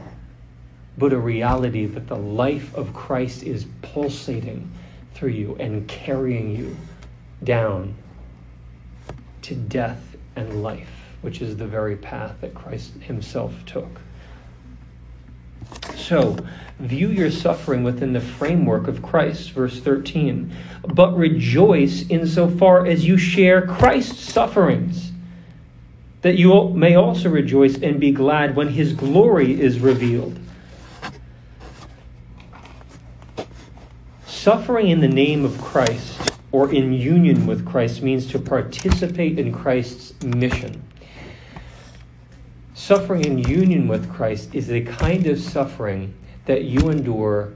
but 0.98 1.14
a 1.14 1.20
reality 1.20 1.86
that 1.86 2.08
the 2.08 2.18
life 2.18 2.74
of 2.76 2.94
Christ 2.94 3.44
is 3.44 3.66
pulsating 3.82 4.72
through 5.14 5.30
you 5.30 5.56
and 5.60 5.88
carrying 5.88 6.56
you 6.56 6.76
down 7.44 7.96
to 9.44 9.56
death 9.56 10.16
and 10.36 10.62
life 10.62 10.99
which 11.22 11.42
is 11.42 11.58
the 11.58 11.68
very 11.68 11.96
path 11.96 12.36
that 12.42 12.54
Christ 12.54 12.94
himself 13.02 13.54
took. 13.66 14.00
So, 15.96 16.38
view 16.80 17.10
your 17.10 17.30
suffering 17.30 17.84
within 17.84 18.14
the 18.14 18.22
framework 18.22 18.88
of 18.88 19.02
Christ, 19.02 19.52
verse 19.52 19.80
13. 19.80 20.52
But 20.82 21.16
rejoice 21.16 22.10
insofar 22.10 22.86
as 22.86 23.06
you 23.06 23.18
share 23.18 23.66
Christ's 23.68 24.32
sufferings, 24.32 25.12
that 26.22 26.38
you 26.38 26.70
may 26.70 26.96
also 26.96 27.30
rejoice 27.30 27.76
and 27.82 28.00
be 28.00 28.12
glad 28.12 28.56
when 28.56 28.70
his 28.70 28.94
glory 28.94 29.60
is 29.60 29.80
revealed. 29.80 30.40
Suffering 34.26 34.90
in 34.90 35.02
the 35.02 35.08
name 35.08 35.46
of 35.46 35.60
Christ 35.62 36.32
or 36.52 36.72
in 36.74 36.94
union 36.94 37.46
with 37.46 37.66
Christ 37.66 38.02
means 38.02 38.26
to 38.28 38.40
participate 38.40 39.38
in 39.38 39.54
Christ's 39.54 40.14
mission. 40.24 40.82
Suffering 42.80 43.24
in 43.24 43.38
union 43.38 43.90
with 43.90 44.10
Christ 44.10 44.56
is 44.56 44.72
a 44.72 44.80
kind 44.80 45.28
of 45.28 45.38
suffering 45.38 46.14
that 46.46 46.64
you 46.64 46.88
endure 46.88 47.52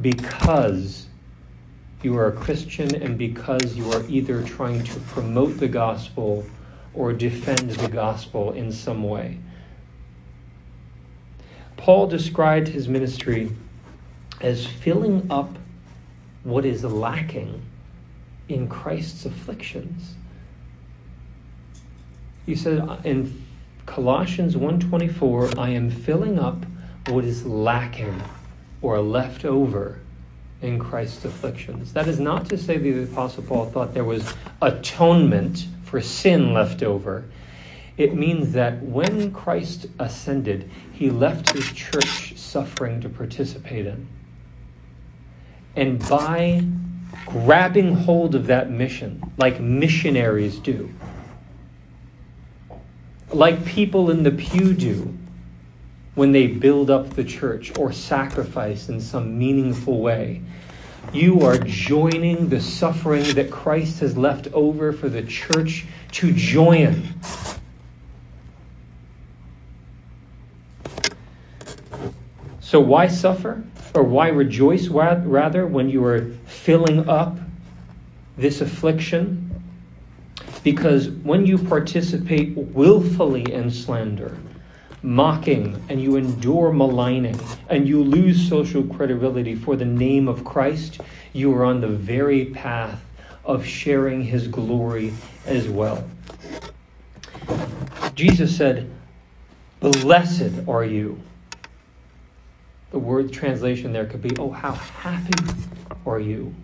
because 0.00 1.08
you 2.02 2.16
are 2.16 2.28
a 2.28 2.32
Christian 2.32 2.94
and 2.94 3.18
because 3.18 3.76
you 3.76 3.90
are 3.90 4.02
either 4.08 4.42
trying 4.42 4.82
to 4.84 4.98
promote 5.00 5.58
the 5.58 5.68
gospel 5.68 6.46
or 6.94 7.12
defend 7.12 7.68
the 7.72 7.86
gospel 7.86 8.52
in 8.52 8.72
some 8.72 9.02
way. 9.02 9.38
Paul 11.76 12.06
described 12.06 12.68
his 12.68 12.88
ministry 12.88 13.54
as 14.40 14.66
filling 14.66 15.30
up 15.30 15.54
what 16.44 16.64
is 16.64 16.82
lacking 16.82 17.60
in 18.48 18.68
Christ's 18.68 19.26
afflictions. 19.26 20.14
He 22.46 22.56
said 22.56 22.88
in 23.04 23.44
Colossians 23.90 24.54
1:24, 24.54 25.58
I 25.58 25.70
am 25.70 25.90
filling 25.90 26.38
up 26.38 26.64
what 27.06 27.24
is 27.24 27.44
lacking 27.44 28.22
or 28.80 29.00
left 29.00 29.44
over 29.44 29.98
in 30.62 30.78
Christ's 30.78 31.24
afflictions. 31.24 31.92
That 31.92 32.06
is 32.06 32.20
not 32.20 32.46
to 32.46 32.56
say 32.56 32.76
that 32.76 32.84
the 32.84 33.02
Apostle 33.02 33.42
Paul 33.42 33.66
thought 33.66 33.92
there 33.92 34.04
was 34.04 34.22
atonement 34.62 35.66
for 35.82 36.00
sin 36.00 36.54
left 36.54 36.84
over. 36.84 37.24
It 37.98 38.14
means 38.14 38.52
that 38.52 38.80
when 38.80 39.32
Christ 39.32 39.88
ascended, 39.98 40.70
he 40.92 41.10
left 41.10 41.48
his 41.48 41.72
church 41.72 42.34
suffering 42.36 43.00
to 43.00 43.08
participate 43.08 43.86
in. 43.86 44.06
And 45.74 46.08
by 46.08 46.62
grabbing 47.26 47.96
hold 47.96 48.36
of 48.36 48.46
that 48.46 48.70
mission, 48.70 49.32
like 49.36 49.58
missionaries 49.58 50.60
do, 50.60 50.88
like 53.32 53.64
people 53.64 54.10
in 54.10 54.22
the 54.22 54.30
pew 54.30 54.74
do 54.74 55.16
when 56.14 56.32
they 56.32 56.46
build 56.46 56.90
up 56.90 57.14
the 57.14 57.24
church 57.24 57.72
or 57.76 57.92
sacrifice 57.92 58.88
in 58.88 59.00
some 59.00 59.38
meaningful 59.38 60.00
way. 60.00 60.42
You 61.12 61.44
are 61.44 61.58
joining 61.58 62.48
the 62.48 62.60
suffering 62.60 63.34
that 63.34 63.50
Christ 63.50 64.00
has 64.00 64.16
left 64.16 64.48
over 64.52 64.92
for 64.92 65.08
the 65.08 65.22
church 65.22 65.86
to 66.12 66.32
join. 66.32 67.14
So, 72.60 72.80
why 72.80 73.08
suffer? 73.08 73.64
Or 73.92 74.04
why 74.04 74.28
rejoice 74.28 74.86
rather 74.86 75.66
when 75.66 75.90
you 75.90 76.04
are 76.04 76.30
filling 76.46 77.08
up 77.08 77.38
this 78.36 78.60
affliction? 78.60 79.49
Because 80.62 81.08
when 81.08 81.46
you 81.46 81.58
participate 81.58 82.56
willfully 82.56 83.50
in 83.50 83.70
slander, 83.70 84.36
mocking, 85.02 85.82
and 85.88 86.02
you 86.02 86.16
endure 86.16 86.72
maligning, 86.72 87.40
and 87.68 87.88
you 87.88 88.02
lose 88.02 88.48
social 88.48 88.82
credibility 88.82 89.54
for 89.54 89.76
the 89.76 89.84
name 89.84 90.28
of 90.28 90.44
Christ, 90.44 91.00
you 91.32 91.54
are 91.54 91.64
on 91.64 91.80
the 91.80 91.88
very 91.88 92.46
path 92.46 93.02
of 93.44 93.64
sharing 93.64 94.22
his 94.22 94.48
glory 94.48 95.14
as 95.46 95.68
well. 95.68 96.04
Jesus 98.14 98.54
said, 98.54 98.90
Blessed 99.80 100.68
are 100.68 100.84
you. 100.84 101.18
The 102.90 102.98
word 102.98 103.32
translation 103.32 103.92
there 103.92 104.04
could 104.04 104.20
be, 104.20 104.36
Oh, 104.36 104.50
how 104.50 104.72
happy 104.72 105.54
are 106.04 106.20
you. 106.20 106.54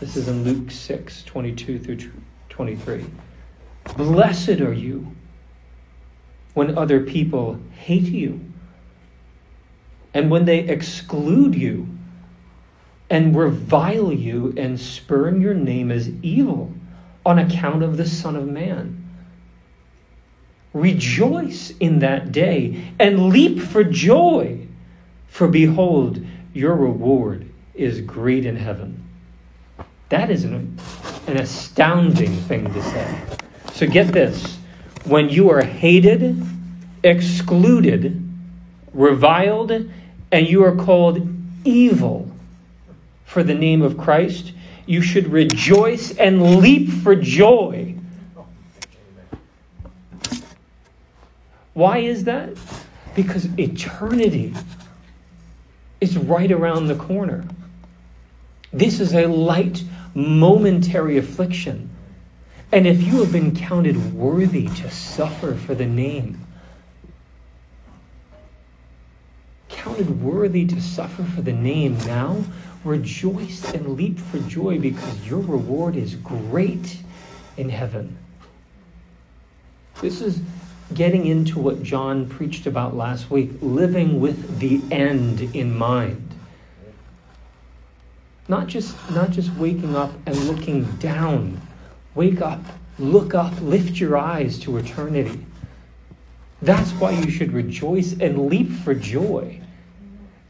This 0.00 0.16
is 0.16 0.28
in 0.28 0.44
Luke 0.44 0.70
6 0.70 1.24
22 1.24 1.78
through 1.78 1.96
23. 2.58 3.04
Blessed 3.96 4.60
are 4.60 4.72
you 4.72 5.14
when 6.54 6.76
other 6.76 6.98
people 6.98 7.56
hate 7.70 8.02
you 8.02 8.40
and 10.12 10.28
when 10.28 10.44
they 10.44 10.58
exclude 10.58 11.54
you 11.54 11.86
and 13.10 13.36
revile 13.36 14.12
you 14.12 14.52
and 14.56 14.80
spurn 14.80 15.40
your 15.40 15.54
name 15.54 15.92
as 15.92 16.10
evil 16.20 16.74
on 17.24 17.38
account 17.38 17.84
of 17.84 17.96
the 17.96 18.08
Son 18.08 18.34
of 18.34 18.48
Man. 18.48 19.08
Rejoice 20.74 21.70
in 21.78 22.00
that 22.00 22.32
day 22.32 22.92
and 22.98 23.28
leap 23.28 23.60
for 23.60 23.84
joy, 23.84 24.66
for 25.28 25.46
behold, 25.46 26.26
your 26.52 26.74
reward 26.74 27.48
is 27.74 28.00
great 28.00 28.44
in 28.44 28.56
heaven. 28.56 29.04
That 30.08 30.28
is 30.28 30.42
an, 30.42 30.76
an 31.28 31.36
astounding 31.36 32.34
thing 32.36 32.72
to 32.72 32.82
say. 32.82 33.20
So 33.74 33.86
get 33.86 34.08
this 34.08 34.58
when 35.04 35.28
you 35.28 35.50
are 35.50 35.62
hated, 35.62 36.42
excluded, 37.02 38.28
reviled, 38.92 39.70
and 39.70 40.48
you 40.48 40.64
are 40.64 40.76
called 40.76 41.26
evil 41.64 42.30
for 43.24 43.42
the 43.42 43.54
name 43.54 43.82
of 43.82 43.96
Christ, 43.96 44.52
you 44.86 45.02
should 45.02 45.28
rejoice 45.28 46.16
and 46.16 46.56
leap 46.56 46.90
for 46.90 47.14
joy. 47.14 47.94
Why 51.74 51.98
is 51.98 52.24
that? 52.24 52.56
Because 53.14 53.46
eternity 53.58 54.54
is 56.00 56.16
right 56.16 56.50
around 56.50 56.88
the 56.88 56.94
corner. 56.94 57.44
This 58.72 59.00
is 59.00 59.14
a 59.14 59.26
light, 59.26 59.82
momentary 60.14 61.16
affliction. 61.18 61.90
And 62.70 62.86
if 62.86 63.02
you 63.02 63.20
have 63.20 63.32
been 63.32 63.56
counted 63.56 64.12
worthy 64.12 64.66
to 64.66 64.90
suffer 64.90 65.54
for 65.54 65.74
the 65.74 65.86
name, 65.86 66.44
counted 69.68 70.22
worthy 70.22 70.66
to 70.66 70.80
suffer 70.80 71.24
for 71.24 71.40
the 71.40 71.52
name 71.52 71.96
now, 71.98 72.44
rejoice 72.84 73.72
and 73.72 73.96
leap 73.96 74.18
for 74.18 74.38
joy 74.40 74.78
because 74.78 75.26
your 75.26 75.40
reward 75.40 75.96
is 75.96 76.14
great 76.16 76.98
in 77.56 77.70
heaven. 77.70 78.18
This 80.02 80.20
is 80.20 80.40
getting 80.94 81.26
into 81.26 81.58
what 81.58 81.82
John 81.82 82.28
preached 82.28 82.66
about 82.66 82.96
last 82.96 83.30
week 83.30 83.50
living 83.60 84.20
with 84.20 84.58
the 84.58 84.80
end 84.90 85.40
in 85.54 85.76
mind. 85.76 86.27
Not 88.48 88.66
just, 88.66 88.96
not 89.10 89.30
just 89.30 89.52
waking 89.54 89.94
up 89.94 90.12
and 90.26 90.36
looking 90.44 90.84
down 90.96 91.60
Wake 92.18 92.40
up, 92.40 92.60
look 92.98 93.32
up, 93.32 93.52
lift 93.60 94.00
your 94.00 94.16
eyes 94.16 94.58
to 94.58 94.76
eternity. 94.76 95.46
That's 96.60 96.90
why 96.94 97.12
you 97.12 97.30
should 97.30 97.52
rejoice 97.52 98.14
and 98.18 98.48
leap 98.48 98.72
for 98.72 98.92
joy. 98.92 99.60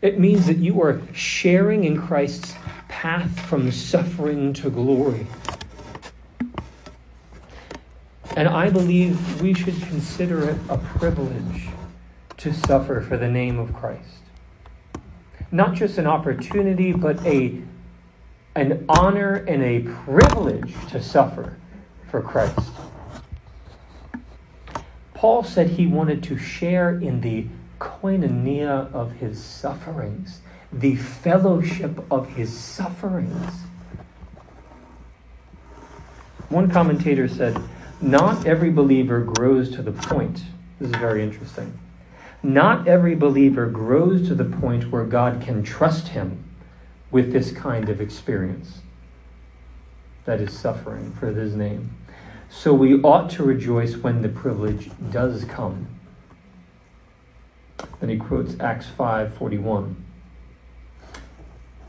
It 0.00 0.18
means 0.18 0.46
that 0.46 0.56
you 0.56 0.80
are 0.80 1.02
sharing 1.12 1.84
in 1.84 2.00
Christ's 2.00 2.54
path 2.88 3.38
from 3.40 3.70
suffering 3.70 4.54
to 4.54 4.70
glory. 4.70 5.26
And 8.34 8.48
I 8.48 8.70
believe 8.70 9.42
we 9.42 9.52
should 9.52 9.78
consider 9.82 10.48
it 10.48 10.56
a 10.70 10.78
privilege 10.78 11.68
to 12.38 12.54
suffer 12.54 13.02
for 13.02 13.18
the 13.18 13.28
name 13.28 13.58
of 13.58 13.74
Christ. 13.74 14.22
Not 15.52 15.74
just 15.74 15.98
an 15.98 16.06
opportunity, 16.06 16.92
but 16.92 17.22
a 17.26 17.60
an 18.54 18.84
honor 18.88 19.34
and 19.34 19.62
a 19.62 19.80
privilege 19.80 20.74
to 20.90 21.02
suffer 21.02 21.56
for 22.10 22.20
Christ. 22.22 22.70
Paul 25.14 25.42
said 25.42 25.70
he 25.70 25.86
wanted 25.86 26.22
to 26.24 26.38
share 26.38 26.90
in 26.90 27.20
the 27.20 27.46
koinonia 27.80 28.92
of 28.92 29.12
his 29.12 29.42
sufferings, 29.42 30.40
the 30.72 30.96
fellowship 30.96 32.04
of 32.10 32.28
his 32.30 32.56
sufferings. 32.56 33.62
One 36.48 36.70
commentator 36.70 37.28
said, 37.28 37.60
Not 38.00 38.46
every 38.46 38.70
believer 38.70 39.20
grows 39.20 39.70
to 39.74 39.82
the 39.82 39.92
point. 39.92 40.42
This 40.78 40.90
is 40.90 40.96
very 40.96 41.22
interesting. 41.22 41.78
Not 42.42 42.86
every 42.86 43.14
believer 43.14 43.66
grows 43.66 44.26
to 44.28 44.34
the 44.34 44.44
point 44.44 44.90
where 44.90 45.04
God 45.04 45.42
can 45.42 45.62
trust 45.62 46.08
him 46.08 46.44
with 47.10 47.32
this 47.32 47.52
kind 47.52 47.88
of 47.88 48.00
experience 48.00 48.80
that 50.24 50.40
is 50.40 50.56
suffering 50.56 51.12
for 51.12 51.28
his 51.28 51.54
name. 51.54 51.94
So 52.50 52.74
we 52.74 53.00
ought 53.02 53.30
to 53.30 53.42
rejoice 53.42 53.96
when 53.96 54.22
the 54.22 54.28
privilege 54.28 54.90
does 55.10 55.44
come. 55.44 55.86
Then 58.00 58.10
he 58.10 58.16
quotes 58.16 58.58
Acts 58.60 58.86
5:41 58.86 59.94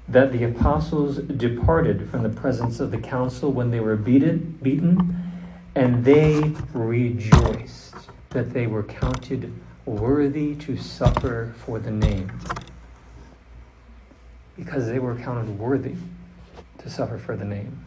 that 0.08 0.32
the 0.32 0.44
apostles 0.44 1.18
departed 1.18 2.10
from 2.10 2.24
the 2.24 2.30
presence 2.30 2.80
of 2.80 2.92
the 2.92 2.98
council 2.98 3.52
when 3.52 3.70
they 3.70 3.80
were 3.80 3.96
beaten, 3.96 4.58
beaten 4.62 5.16
and 5.76 6.04
they 6.04 6.54
rejoiced 6.74 7.96
that 8.32 8.52
they 8.52 8.68
were 8.68 8.84
counted 8.84 9.54
worthy 9.86 10.56
to 10.56 10.78
suffer 10.78 11.54
for 11.58 11.80
the 11.80 11.92
name 11.92 12.32
because 14.60 14.88
they 14.88 15.00
were 15.00 15.16
counted 15.16 15.58
worthy 15.58 15.96
to 16.80 16.90
suffer 16.90 17.18
for 17.18 17.38
the 17.38 17.46
name. 17.46 17.86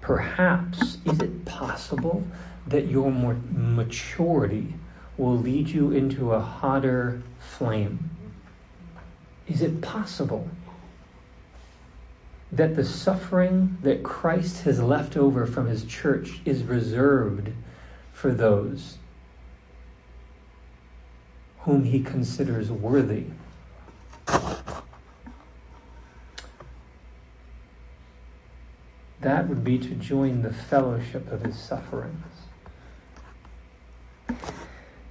Perhaps, 0.00 0.98
is 1.04 1.20
it 1.20 1.44
possible 1.44 2.26
that 2.66 2.88
your 2.88 3.10
maturity 3.10 4.74
will 5.16 5.38
lead 5.38 5.68
you 5.68 5.92
into 5.92 6.32
a 6.32 6.40
hotter 6.40 7.22
flame? 7.38 8.10
Is 9.46 9.62
it 9.62 9.80
possible 9.80 10.48
that 12.50 12.74
the 12.74 12.84
suffering 12.84 13.78
that 13.82 14.02
Christ 14.02 14.62
has 14.62 14.82
left 14.82 15.16
over 15.16 15.46
from 15.46 15.68
his 15.68 15.84
church 15.84 16.40
is 16.44 16.64
reserved 16.64 17.52
for 18.12 18.32
those 18.32 18.98
whom 21.60 21.84
he 21.84 22.02
considers 22.02 22.70
worthy? 22.70 23.26
That 29.24 29.48
would 29.48 29.64
be 29.64 29.78
to 29.78 29.88
join 29.94 30.42
the 30.42 30.52
fellowship 30.52 31.32
of 31.32 31.46
his 31.46 31.58
sufferings. 31.58 32.26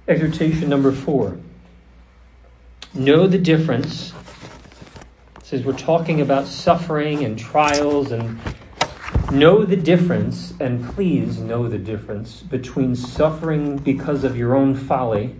Exhortation 0.06 0.68
number 0.68 0.92
four. 0.92 1.38
Know 2.94 3.26
the 3.26 3.38
difference. 3.38 4.12
Says 5.42 5.64
we're 5.64 5.76
talking 5.76 6.20
about 6.20 6.46
suffering 6.46 7.24
and 7.24 7.36
trials 7.36 8.12
and 8.12 8.38
know 9.32 9.64
the 9.64 9.76
difference 9.76 10.54
and 10.60 10.88
please 10.94 11.40
know 11.40 11.66
the 11.66 11.78
difference 11.78 12.40
between 12.40 12.94
suffering 12.94 13.78
because 13.78 14.22
of 14.22 14.36
your 14.36 14.54
own 14.54 14.76
folly 14.76 15.34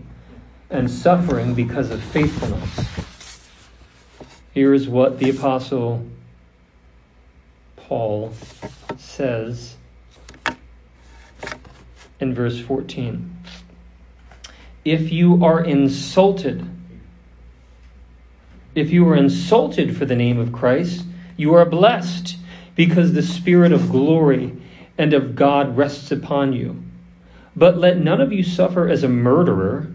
and 0.69 0.91
suffering 0.91 1.53
because 1.53 1.91
of 1.91 2.03
faithfulness. 2.03 2.89
Here 4.53 4.73
is 4.73 4.89
what 4.89 5.19
the 5.19 5.29
apostle 5.29 6.05
Paul 7.87 8.33
says 8.97 9.75
in 12.19 12.33
verse 12.33 12.59
14 12.59 13.35
if 14.83 15.11
you 15.11 15.43
are 15.43 15.63
insulted, 15.63 16.67
if 18.75 18.91
you 18.91 19.07
are 19.09 19.15
insulted 19.15 19.97
for 19.97 20.05
the 20.05 20.15
name 20.15 20.39
of 20.39 20.53
Christ, 20.53 21.05
you 21.37 21.55
are 21.55 21.65
blessed 21.65 22.37
because 22.75 23.13
the 23.13 23.23
Spirit 23.23 23.71
of 23.71 23.89
glory 23.89 24.55
and 24.97 25.13
of 25.13 25.35
God 25.35 25.75
rests 25.75 26.11
upon 26.11 26.53
you. 26.53 26.83
But 27.55 27.77
let 27.77 27.97
none 27.97 28.21
of 28.21 28.31
you 28.31 28.43
suffer 28.43 28.87
as 28.87 29.03
a 29.03 29.09
murderer, 29.09 29.87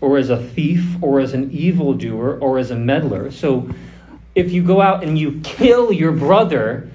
or 0.00 0.18
as 0.18 0.30
a 0.30 0.42
thief, 0.42 0.96
or 1.00 1.20
as 1.20 1.32
an 1.32 1.50
evildoer, 1.52 2.38
or 2.38 2.58
as 2.58 2.70
a 2.72 2.76
meddler. 2.76 3.30
So 3.30 3.70
if 4.34 4.50
you 4.50 4.64
go 4.64 4.80
out 4.80 5.04
and 5.04 5.16
you 5.16 5.40
kill 5.44 5.92
your 5.92 6.12
brother, 6.12 6.90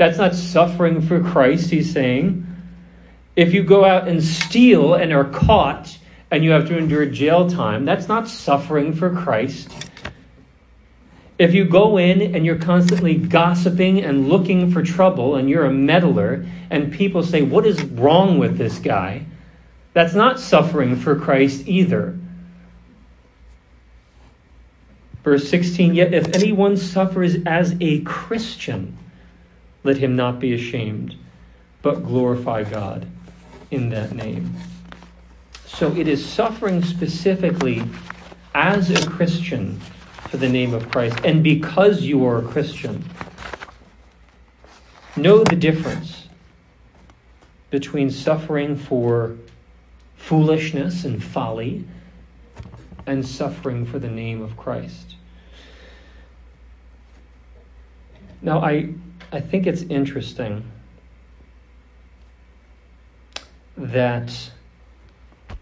that's 0.00 0.16
not 0.16 0.34
suffering 0.34 1.02
for 1.02 1.22
Christ, 1.22 1.68
he's 1.68 1.92
saying. 1.92 2.46
If 3.36 3.52
you 3.52 3.62
go 3.62 3.84
out 3.84 4.08
and 4.08 4.24
steal 4.24 4.94
and 4.94 5.12
are 5.12 5.26
caught, 5.26 5.98
and 6.30 6.42
you 6.42 6.52
have 6.52 6.66
to 6.68 6.78
endure 6.78 7.04
jail 7.04 7.50
time, 7.50 7.84
that's 7.84 8.08
not 8.08 8.26
suffering 8.26 8.94
for 8.94 9.14
Christ. 9.14 9.70
If 11.38 11.52
you 11.52 11.66
go 11.66 11.98
in 11.98 12.34
and 12.34 12.46
you're 12.46 12.56
constantly 12.56 13.14
gossiping 13.14 14.02
and 14.02 14.30
looking 14.30 14.70
for 14.70 14.82
trouble 14.82 15.36
and 15.36 15.50
you're 15.50 15.66
a 15.66 15.72
meddler 15.72 16.46
and 16.70 16.90
people 16.90 17.22
say, 17.22 17.42
What 17.42 17.66
is 17.66 17.82
wrong 17.82 18.38
with 18.38 18.56
this 18.56 18.78
guy? 18.78 19.26
That's 19.92 20.14
not 20.14 20.40
suffering 20.40 20.96
for 20.96 21.14
Christ 21.14 21.68
either. 21.68 22.18
Verse 25.24 25.46
16 25.46 25.92
Yet 25.92 26.14
if 26.14 26.34
anyone 26.34 26.78
suffers 26.78 27.36
as 27.44 27.76
a 27.82 28.00
Christian, 28.00 28.96
let 29.82 29.96
him 29.96 30.16
not 30.16 30.38
be 30.38 30.52
ashamed, 30.52 31.16
but 31.82 32.04
glorify 32.04 32.64
God 32.64 33.06
in 33.70 33.90
that 33.90 34.12
name. 34.12 34.54
So 35.66 35.94
it 35.96 36.08
is 36.08 36.24
suffering 36.24 36.82
specifically 36.82 37.84
as 38.54 38.90
a 38.90 39.08
Christian 39.08 39.80
for 40.28 40.36
the 40.36 40.48
name 40.48 40.74
of 40.74 40.88
Christ 40.90 41.16
and 41.24 41.42
because 41.42 42.02
you 42.02 42.26
are 42.26 42.38
a 42.38 42.42
Christian. 42.42 43.04
Know 45.16 45.44
the 45.44 45.56
difference 45.56 46.28
between 47.70 48.10
suffering 48.10 48.76
for 48.76 49.36
foolishness 50.16 51.04
and 51.04 51.22
folly 51.22 51.84
and 53.06 53.26
suffering 53.26 53.86
for 53.86 53.98
the 53.98 54.08
name 54.08 54.42
of 54.42 54.56
Christ. 54.56 55.16
Now, 58.42 58.60
I, 58.60 58.94
I 59.32 59.40
think 59.40 59.66
it's 59.66 59.82
interesting 59.82 60.64
that 63.76 64.50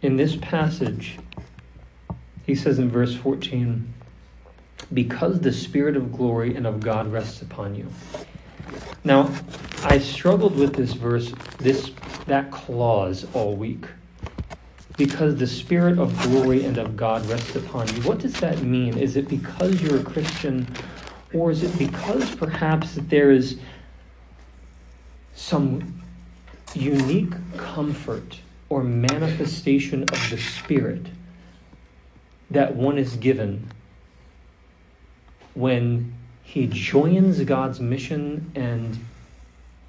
in 0.00 0.16
this 0.16 0.36
passage, 0.36 1.18
he 2.46 2.54
says 2.54 2.78
in 2.78 2.90
verse 2.90 3.14
14, 3.14 3.92
because 4.92 5.40
the 5.40 5.52
Spirit 5.52 5.96
of 5.96 6.12
glory 6.12 6.54
and 6.54 6.66
of 6.66 6.82
God 6.82 7.12
rests 7.12 7.42
upon 7.42 7.74
you. 7.74 7.92
Now, 9.04 9.38
I 9.82 9.98
struggled 9.98 10.56
with 10.56 10.76
this 10.76 10.94
verse, 10.94 11.34
this 11.60 11.92
that 12.26 12.50
clause 12.50 13.26
all 13.32 13.56
week. 13.56 13.86
Because 14.96 15.36
the 15.36 15.46
Spirit 15.46 15.98
of 15.98 16.18
glory 16.18 16.64
and 16.64 16.78
of 16.78 16.96
God 16.96 17.28
rests 17.28 17.54
upon 17.54 17.92
you. 17.92 18.00
What 18.00 18.18
does 18.18 18.38
that 18.38 18.62
mean? 18.62 18.98
Is 18.98 19.16
it 19.16 19.28
because 19.28 19.80
you're 19.80 19.96
a 20.00 20.02
Christian, 20.02 20.76
or 21.32 21.50
is 21.50 21.62
it 21.62 21.78
because 21.78 22.34
perhaps 22.36 22.94
that 22.94 23.10
there 23.10 23.30
is 23.30 23.58
some 25.34 26.02
unique 26.74 27.32
comfort 27.56 28.40
or 28.68 28.82
manifestation 28.82 30.02
of 30.02 30.30
the 30.30 30.38
Spirit 30.38 31.06
that 32.50 32.74
one 32.74 32.98
is 32.98 33.16
given 33.16 33.70
when 35.54 36.14
he 36.42 36.66
joins 36.66 37.42
God's 37.44 37.80
mission 37.80 38.50
and 38.54 38.98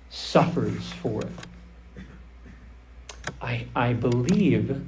suffers 0.10 0.92
for 0.94 1.22
it. 1.24 2.04
I, 3.42 3.66
I 3.76 3.94
believe 3.94 4.82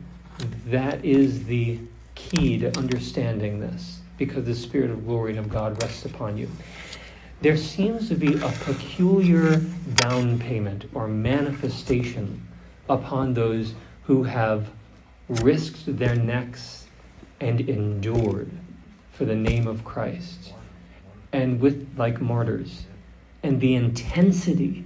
that 0.68 1.06
is 1.06 1.46
the 1.46 1.80
key 2.16 2.58
to 2.60 2.76
understanding 2.78 3.62
this 3.62 4.01
because 4.22 4.46
the 4.46 4.54
Spirit 4.54 4.92
of 4.92 5.04
glory 5.04 5.32
and 5.32 5.40
of 5.40 5.50
God 5.50 5.80
rests 5.80 6.06
upon 6.06 6.38
you. 6.38 6.48
There 7.42 7.58
seems 7.58 8.08
to 8.10 8.14
be 8.14 8.34
a 8.36 8.52
peculiar 8.52 9.62
down 9.96 10.38
payment 10.38 10.86
or 10.94 11.08
manifestation 11.08 12.48
upon 12.88 13.34
those 13.34 13.74
who 14.04 14.22
have 14.22 14.70
risked 15.28 15.98
their 15.98 16.16
necks 16.16 16.86
and 17.40 17.62
endured 17.62 18.52
for 19.12 19.26
the 19.26 19.36
name 19.36 19.66
of 19.66 19.84
Christ, 19.84 20.54
and 21.34 21.60
with 21.60 21.92
like 21.98 22.22
martyrs, 22.22 22.86
and 23.42 23.60
the 23.60 23.74
intensity 23.74 24.86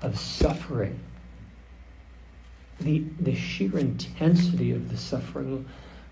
of 0.00 0.18
suffering, 0.18 0.98
the, 2.80 3.04
the 3.20 3.34
sheer 3.34 3.78
intensity 3.78 4.72
of 4.72 4.88
the 4.90 4.96
suffering. 4.96 5.68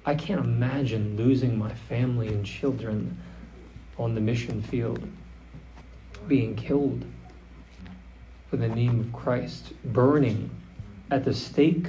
I 0.09 0.15
can't 0.15 0.43
imagine 0.43 1.19
losing 1.19 1.59
my 1.59 1.75
family 1.75 2.29
and 2.29 2.43
children 2.43 3.15
on 3.99 4.15
the 4.15 4.23
mission 4.23 4.63
field, 4.63 5.07
being 6.27 6.57
killed 6.57 7.05
for 8.49 8.57
the 8.57 8.69
name 8.69 9.01
of 9.01 9.13
Christ, 9.13 9.75
burning 9.85 10.49
at 11.11 11.27
the 11.27 11.35
stake. 11.35 11.89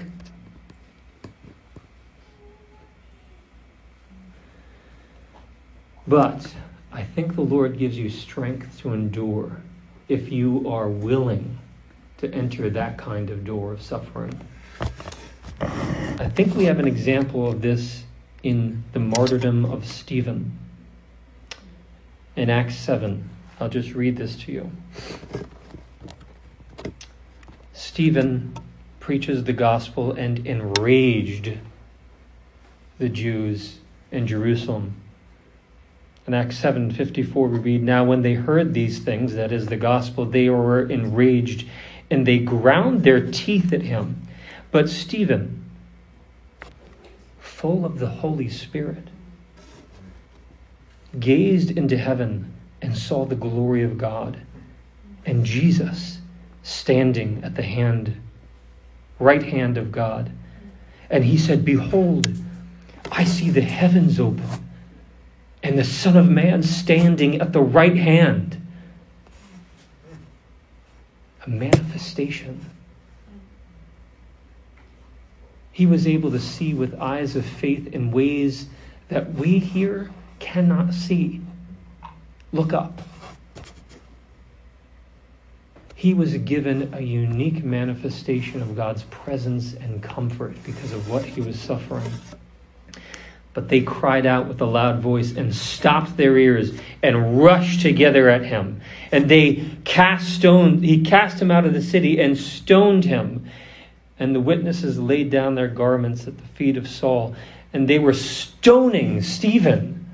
But 6.06 6.54
I 6.92 7.04
think 7.04 7.36
the 7.36 7.42
Lord 7.42 7.78
gives 7.78 7.98
you 7.98 8.10
strength 8.10 8.80
to 8.80 8.92
endure 8.92 9.62
if 10.10 10.30
you 10.30 10.70
are 10.70 10.90
willing 10.90 11.58
to 12.18 12.30
enter 12.34 12.70
that 12.70 12.98
kind 12.98 13.30
of 13.30 13.46
door 13.46 13.72
of 13.72 13.82
suffering. 13.82 14.38
I 15.62 16.28
think 16.28 16.54
we 16.56 16.66
have 16.66 16.80
an 16.80 16.88
example 16.88 17.50
of 17.50 17.62
this 17.62 18.04
in 18.44 18.84
the 18.94 19.00
martyrdom 19.00 19.66
of 19.66 19.86
Stephen. 19.86 20.58
In 22.36 22.50
Acts 22.50 22.76
7, 22.76 23.30
I'll 23.60 23.70
just 23.70 23.94
read 23.94 24.18
this 24.18 24.36
to 24.38 24.52
you. 24.52 24.72
Stephen 27.74 28.56
preaches 29.00 29.44
the 29.44 29.54
gospel 29.54 30.12
and 30.12 30.46
enraged 30.46 31.58
the 32.98 33.10
Jews 33.10 33.80
in 34.12 34.28
Jerusalem. 34.28 34.96
In 36.28 36.34
Acts 36.34 36.58
7:54 36.58 37.50
we 37.50 37.60
read, 37.60 37.84
"Now 37.84 38.06
when 38.06 38.22
they 38.22 38.36
heard 38.36 38.74
these 38.74 39.00
things, 39.00 39.34
that 39.34 39.52
is 39.52 39.66
the 39.66 39.78
gospel, 39.78 40.26
they 40.26 40.50
were 40.50 40.84
enraged 40.84 41.66
and 42.12 42.26
they 42.26 42.40
ground 42.40 43.04
their 43.04 43.20
teeth 43.20 43.72
at 43.74 43.84
him. 43.84 44.22
But 44.72 44.90
Stephen, 44.90 45.59
full 47.60 47.84
of 47.84 48.00
the 48.00 48.08
Holy 48.08 48.48
Spirit, 48.48 49.10
gazed 51.20 51.72
into 51.72 51.98
heaven 51.98 52.54
and 52.82 52.98
saw 52.98 53.26
the 53.26 53.36
glory 53.36 53.84
of 53.84 53.98
God 53.98 54.40
and 55.26 55.44
Jesus 55.44 56.20
standing 56.64 57.44
at 57.44 57.56
the 57.56 57.64
hand 57.64 58.16
right 59.20 59.44
hand 59.44 59.78
of 59.78 59.92
God. 59.92 60.32
And 61.10 61.26
he 61.26 61.38
said, 61.38 61.66
Behold, 61.66 62.32
I 63.12 63.26
see 63.26 63.50
the 63.50 63.60
heavens 63.60 64.22
open, 64.22 64.70
and 65.62 65.78
the 65.78 65.84
Son 65.84 66.16
of 66.16 66.30
Man 66.30 66.64
standing 66.64 67.42
at 67.42 67.52
the 67.52 67.62
right 67.62 67.98
hand. 67.98 68.56
A 71.46 71.50
manifestation. 71.50 72.66
He 75.80 75.86
was 75.86 76.08
able 76.08 76.30
to 76.32 76.42
see 76.42 76.74
with 76.74 77.00
eyes 77.00 77.38
of 77.38 77.46
faith 77.46 77.88
in 77.94 78.12
ways 78.12 78.68
that 79.08 79.36
we 79.36 79.60
here 79.60 80.12
cannot 80.38 80.94
see. 80.94 81.40
Look 82.52 82.74
up. 82.74 83.02
He 85.96 86.14
was 86.14 86.34
given 86.40 86.94
a 86.94 87.00
unique 87.00 87.64
manifestation 87.64 88.62
of 88.62 88.76
God's 88.76 89.04
presence 89.04 89.74
and 89.74 90.04
comfort 90.04 90.62
because 90.66 90.92
of 90.92 91.10
what 91.10 91.24
he 91.24 91.40
was 91.40 91.58
suffering. 91.58 92.12
But 93.54 93.70
they 93.70 93.80
cried 93.80 94.26
out 94.26 94.50
with 94.50 94.60
a 94.60 94.66
loud 94.66 95.00
voice 95.00 95.38
and 95.38 95.56
stopped 95.56 96.18
their 96.18 96.38
ears 96.38 96.78
and 97.02 97.42
rushed 97.42 97.80
together 97.80 98.28
at 98.28 98.44
him. 98.44 98.82
And 99.14 99.30
they 99.30 99.66
cast 99.86 100.28
stone, 100.36 100.84
he 100.84 101.06
cast 101.06 101.42
him 101.42 101.52
out 101.52 101.64
of 101.64 101.74
the 101.74 101.82
city 101.82 102.20
and 102.20 102.38
stoned 102.38 103.06
him. 103.06 103.50
And 104.20 104.36
the 104.36 104.40
witnesses 104.40 105.00
laid 105.00 105.30
down 105.30 105.56
their 105.56 105.70
garments 105.70 106.28
at 106.28 106.38
the 106.38 106.44
feet 106.44 106.76
of 106.78 106.88
Saul, 106.88 107.36
and 107.72 107.88
they 107.88 108.00
were 108.00 108.14
stoning 108.14 109.22
Stephen. 109.22 110.06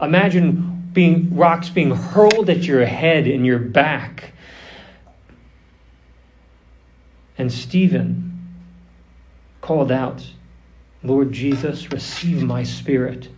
Imagine 0.00 0.90
being 0.92 1.34
rocks 1.34 1.68
being 1.68 1.90
hurled 1.90 2.50
at 2.50 2.64
your 2.64 2.84
head 2.84 3.26
and 3.26 3.46
your 3.46 3.58
back. 3.58 4.32
And 7.38 7.52
Stephen 7.52 8.38
called 9.60 9.90
out, 9.92 10.26
Lord 11.02 11.32
Jesus, 11.32 11.90
receive 11.90 12.42
my 12.42 12.62
spirit. 12.62 13.28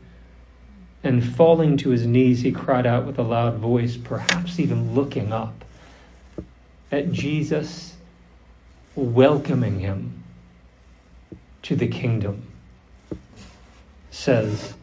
And 1.05 1.25
falling 1.25 1.77
to 1.79 1.91
his 1.91 2.07
knees, 2.07 2.43
he 2.43 2.53
cried 2.53 2.87
out 2.87 3.07
with 3.07 3.19
a 3.19 3.23
loud 3.23 3.59
voice, 3.59 3.97
perhaps 3.97 4.59
even 4.59 4.95
looking 4.95 5.33
up 5.33 5.65
at 6.91 7.13
Jesus, 7.13 7.97
welcoming 8.95 9.81
him 9.81 10.23
to 11.63 11.77
the 11.77 11.89
kingdom. 11.89 12.47
Says, 14.11 14.75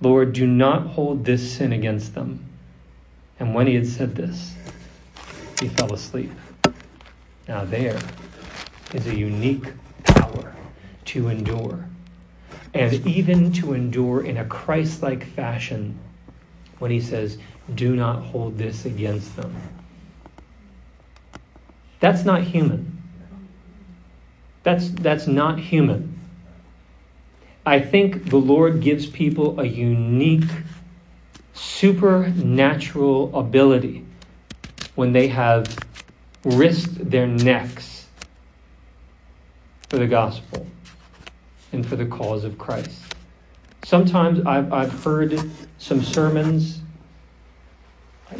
Lord, 0.00 0.32
do 0.32 0.46
not 0.46 0.86
hold 0.86 1.24
this 1.24 1.56
sin 1.56 1.72
against 1.72 2.14
them. 2.14 2.44
And 3.38 3.54
when 3.54 3.66
he 3.66 3.74
had 3.74 3.86
said 3.86 4.14
this, 4.14 4.54
he 5.60 5.68
fell 5.68 5.92
asleep. 5.92 6.30
Now, 7.48 7.64
there 7.64 7.98
is 8.94 9.06
a 9.06 9.14
unique 9.14 9.66
power 10.04 10.54
to 11.06 11.28
endure 11.28 11.86
and 12.76 13.06
even 13.06 13.52
to 13.52 13.72
endure 13.72 14.22
in 14.22 14.36
a 14.36 14.44
Christ 14.44 15.02
like 15.02 15.24
fashion 15.24 15.98
when 16.78 16.90
he 16.90 17.00
says, 17.00 17.38
Do 17.74 17.96
not 17.96 18.22
hold 18.22 18.58
this 18.58 18.84
against 18.84 19.34
them. 19.36 19.54
That's 22.00 22.24
not 22.24 22.42
human. 22.42 22.95
That's, 24.66 24.88
that's 24.88 25.28
not 25.28 25.60
human. 25.60 26.18
I 27.64 27.78
think 27.78 28.30
the 28.30 28.36
Lord 28.36 28.80
gives 28.80 29.06
people 29.06 29.60
a 29.60 29.64
unique, 29.64 30.50
supernatural 31.54 33.38
ability 33.38 34.04
when 34.96 35.12
they 35.12 35.28
have 35.28 35.78
risked 36.42 37.12
their 37.12 37.28
necks 37.28 38.08
for 39.88 39.98
the 39.98 40.08
gospel 40.08 40.66
and 41.70 41.86
for 41.86 41.94
the 41.94 42.06
cause 42.06 42.42
of 42.42 42.58
Christ. 42.58 43.14
Sometimes 43.84 44.44
I've, 44.44 44.72
I've 44.72 45.04
heard 45.04 45.48
some 45.78 46.02
sermons, 46.02 46.80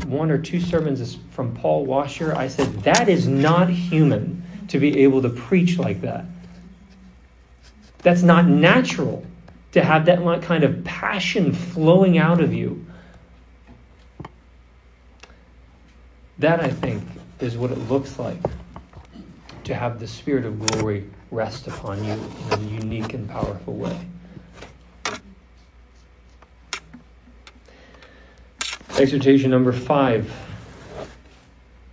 one 0.07 0.33
or 0.33 0.39
two 0.39 0.59
sermons 0.59 1.19
from 1.31 1.55
Paul 1.55 1.87
Washer. 1.87 2.35
I 2.35 2.49
said, 2.49 2.83
that 2.83 3.09
is 3.09 3.29
not 3.29 3.71
human 3.71 4.43
to 4.69 4.79
be 4.79 5.01
able 5.01 5.23
to 5.23 5.29
preach 5.29 5.79
like 5.79 6.01
that. 6.03 6.25
That's 7.99 8.23
not 8.23 8.47
natural 8.47 9.25
to 9.73 9.83
have 9.83 10.07
that 10.07 10.43
kind 10.43 10.65
of 10.65 10.85
passion 10.85 11.53
flowing 11.53 12.19
out 12.19 12.41
of 12.41 12.55
you. 12.55 12.87
That, 16.39 16.61
I 16.61 16.69
think, 16.69 17.03
is 17.41 17.57
what 17.57 17.71
it 17.71 17.79
looks 17.89 18.19
like 18.19 18.39
to 19.65 19.75
have 19.75 19.99
the 19.99 20.07
Spirit 20.07 20.45
of 20.45 20.67
glory 20.67 21.11
rest 21.31 21.67
upon 21.67 22.05
you 22.05 22.13
in 22.13 22.53
a 22.53 22.63
unique 22.69 23.15
and 23.15 23.29
powerful 23.29 23.75
way. 23.75 23.99
Exhortation 28.99 29.51
number 29.51 29.73
five 29.73 30.33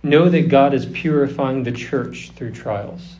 know 0.04 0.28
that 0.28 0.48
God 0.48 0.74
is 0.74 0.86
purifying 0.86 1.62
the 1.62 1.72
church 1.72 2.32
through 2.36 2.52
trials. 2.52 3.16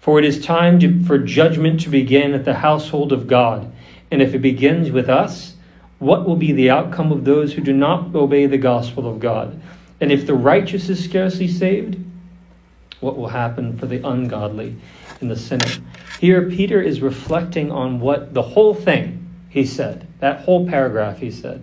For 0.00 0.18
it 0.18 0.24
is 0.24 0.44
time 0.44 0.78
to, 0.80 1.02
for 1.04 1.18
judgment 1.18 1.80
to 1.80 1.88
begin 1.88 2.34
at 2.34 2.44
the 2.44 2.54
household 2.54 3.12
of 3.12 3.26
God. 3.26 3.72
And 4.10 4.20
if 4.20 4.34
it 4.34 4.40
begins 4.40 4.90
with 4.90 5.08
us, 5.08 5.54
what 5.98 6.26
will 6.26 6.36
be 6.36 6.52
the 6.52 6.70
outcome 6.70 7.10
of 7.10 7.24
those 7.24 7.54
who 7.54 7.62
do 7.62 7.72
not 7.72 8.14
obey 8.14 8.46
the 8.46 8.58
gospel 8.58 9.08
of 9.08 9.20
God? 9.20 9.60
And 10.00 10.12
if 10.12 10.26
the 10.26 10.34
righteous 10.34 10.90
is 10.90 11.02
scarcely 11.02 11.48
saved, 11.48 11.96
what 13.00 13.16
will 13.16 13.28
happen 13.28 13.78
for 13.78 13.86
the 13.86 14.06
ungodly 14.06 14.76
and 15.20 15.30
the 15.30 15.36
sinner. 15.36 15.70
Here, 16.20 16.48
Peter 16.48 16.80
is 16.80 17.00
reflecting 17.00 17.70
on 17.70 18.00
what 18.00 18.34
the 18.34 18.42
whole 18.42 18.74
thing 18.74 19.30
he 19.48 19.64
said, 19.64 20.06
that 20.20 20.40
whole 20.40 20.68
paragraph 20.68 21.18
he 21.18 21.30
said. 21.30 21.62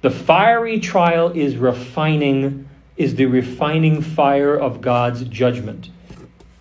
The 0.00 0.10
fiery 0.10 0.80
trial 0.80 1.30
is 1.30 1.56
refining, 1.56 2.68
is 2.96 3.14
the 3.16 3.26
refining 3.26 4.02
fire 4.02 4.54
of 4.56 4.80
God's 4.80 5.24
judgment. 5.24 5.90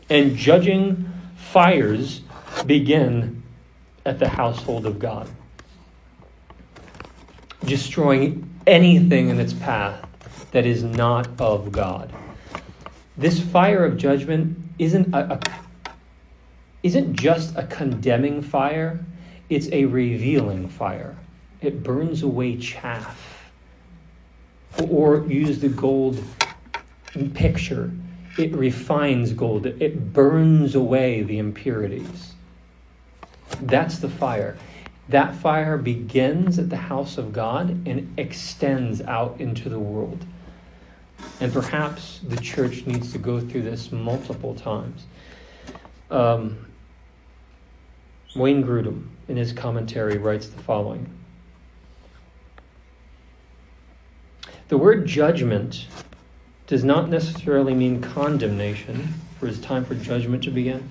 And 0.10 0.36
judging 0.36 1.12
fires 1.36 2.21
begin 2.65 3.43
at 4.06 4.19
the 4.19 4.30
household 4.30 4.86
of 4.86 5.00
God, 5.00 5.30
destroying 7.65 8.50
anything 8.65 9.30
in 9.30 9.39
its 9.39 9.54
path 9.54 10.06
that 10.52 10.65
is 10.65 10.84
not 10.84 11.28
of 11.39 11.71
God 11.71 12.13
this 13.17 13.39
fire 13.39 13.84
of 13.84 13.97
judgment 13.97 14.58
isn't 14.78 15.13
a, 15.13 15.34
a, 15.34 15.39
isn't 16.84 17.15
just 17.15 17.56
a 17.58 17.63
condemning 17.63 18.41
fire, 18.41 19.04
it's 19.50 19.67
a 19.71 19.86
revealing 19.86 20.69
fire. 20.69 21.17
It 21.61 21.83
burns 21.83 22.23
away 22.23 22.57
chaff. 22.57 23.51
Or, 24.89 25.25
use 25.25 25.59
the 25.59 25.69
gold 25.69 26.23
picture, 27.33 27.91
it 28.37 28.53
refines 28.53 29.33
gold, 29.33 29.65
it 29.65 30.13
burns 30.13 30.75
away 30.75 31.23
the 31.23 31.39
impurities. 31.39 32.33
That's 33.61 33.97
the 33.97 34.09
fire. 34.09 34.57
That 35.09 35.35
fire 35.35 35.77
begins 35.77 36.59
at 36.59 36.69
the 36.69 36.77
house 36.77 37.17
of 37.17 37.33
God 37.33 37.69
and 37.87 38.13
extends 38.19 39.01
out 39.01 39.39
into 39.39 39.69
the 39.69 39.79
world. 39.79 40.23
And 41.39 41.51
perhaps 41.51 42.19
the 42.27 42.37
church 42.37 42.85
needs 42.85 43.11
to 43.13 43.17
go 43.17 43.39
through 43.39 43.63
this 43.63 43.91
multiple 43.91 44.53
times. 44.53 45.05
Um, 46.11 46.67
Wayne 48.35 48.63
Grudem, 48.63 49.07
in 49.27 49.37
his 49.37 49.53
commentary, 49.53 50.17
writes 50.17 50.47
the 50.47 50.61
following 50.61 51.09
The 54.69 54.77
word 54.77 55.06
judgment 55.06 55.88
does 56.67 56.84
not 56.84 57.10
necessarily 57.10 57.73
mean 57.73 58.01
condemnation, 58.01 59.13
for 59.39 59.47
it's 59.47 59.60
time 59.60 59.86
for 59.86 59.95
judgment 59.95 60.44
to 60.44 60.52
begin, 60.52 60.89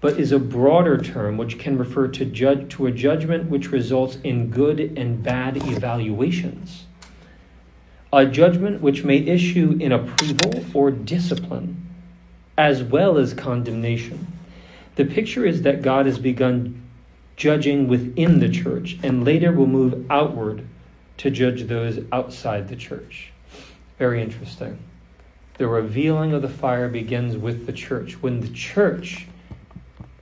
but 0.00 0.18
is 0.18 0.32
a 0.32 0.38
broader 0.38 1.00
term 1.00 1.36
which 1.36 1.58
can 1.58 1.78
refer 1.78 2.08
to, 2.08 2.24
judge, 2.24 2.68
to 2.70 2.86
a 2.86 2.90
judgment 2.90 3.48
which 3.48 3.70
results 3.70 4.18
in 4.24 4.50
good 4.50 4.80
and 4.80 5.22
bad 5.22 5.56
evaluations 5.56 6.84
a 8.20 8.26
judgment 8.26 8.80
which 8.80 9.02
may 9.02 9.16
issue 9.16 9.76
in 9.80 9.90
approval 9.90 10.64
or 10.72 10.90
discipline, 10.90 11.76
as 12.56 12.82
well 12.82 13.18
as 13.18 13.34
condemnation. 13.34 14.26
The 14.94 15.04
picture 15.04 15.44
is 15.44 15.62
that 15.62 15.82
God 15.82 16.06
has 16.06 16.18
begun 16.18 16.80
judging 17.36 17.88
within 17.88 18.38
the 18.38 18.48
church 18.48 18.98
and 19.02 19.24
later 19.24 19.50
will 19.50 19.66
move 19.66 20.06
outward 20.10 20.64
to 21.18 21.30
judge 21.30 21.64
those 21.64 22.00
outside 22.12 22.68
the 22.68 22.76
church. 22.76 23.32
Very 23.98 24.22
interesting. 24.22 24.78
The 25.58 25.68
revealing 25.68 26.32
of 26.32 26.42
the 26.42 26.48
fire 26.48 26.88
begins 26.88 27.36
with 27.36 27.66
the 27.66 27.72
church. 27.72 28.20
When 28.22 28.40
the 28.40 28.48
church, 28.48 29.26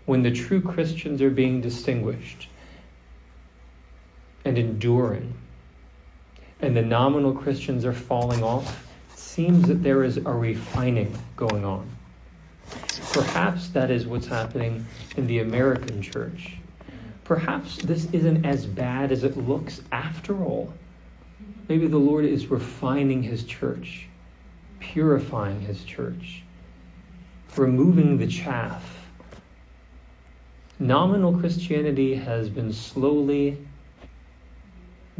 when 0.04 0.22
the 0.22 0.30
true 0.30 0.60
Christians 0.60 1.22
are 1.22 1.30
being 1.30 1.60
distinguished 1.62 2.48
and 4.44 4.58
enduring, 4.58 5.32
and 6.60 6.76
the 6.76 6.82
nominal 6.82 7.32
Christians 7.32 7.84
are 7.84 7.92
falling 7.94 8.42
off, 8.42 8.86
it 9.12 9.18
seems 9.18 9.66
that 9.68 9.82
there 9.82 10.04
is 10.04 10.18
a 10.18 10.32
refining 10.32 11.16
going 11.36 11.64
on. 11.64 11.88
Perhaps 13.12 13.68
that 13.70 13.90
is 13.90 14.06
what's 14.06 14.26
happening 14.26 14.86
in 15.16 15.26
the 15.26 15.38
American 15.40 16.02
church. 16.02 16.58
perhaps 17.24 17.76
this 17.76 18.06
isn't 18.12 18.44
as 18.44 18.66
bad 18.66 19.10
as 19.10 19.24
it 19.24 19.36
looks 19.36 19.80
after 19.90 20.44
all. 20.44 20.72
Maybe 21.68 21.86
the 21.86 21.98
Lord 21.98 22.24
is 22.24 22.48
refining 22.48 23.22
his 23.22 23.44
church, 23.44 24.06
purifying 24.80 25.60
his 25.60 25.84
church, 25.84 26.42
removing 27.56 28.18
the 28.18 28.26
chaff. 28.26 29.06
Nominal 30.78 31.38
Christianity 31.38 32.14
has 32.14 32.48
been 32.48 32.72
slowly 32.72 33.58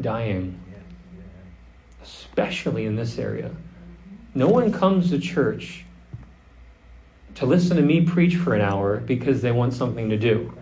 dying, 0.01 0.61
especially 2.03 2.86
in 2.86 2.97
this 2.97 3.18
area. 3.18 3.51
No 4.34 4.49
one 4.49 4.72
comes 4.72 5.11
to 5.11 5.18
church 5.18 5.84
to 7.34 7.47
listen 7.47 7.76
to 7.76 7.82
me 7.82 8.03
preach 8.03 8.36
for 8.36 8.55
an 8.55 8.61
hour 8.61 8.99
because 8.99 9.43
they 9.43 9.53
want 9.53 9.72
something 9.74 10.11
to 10.11 10.16
do. 10.16 10.53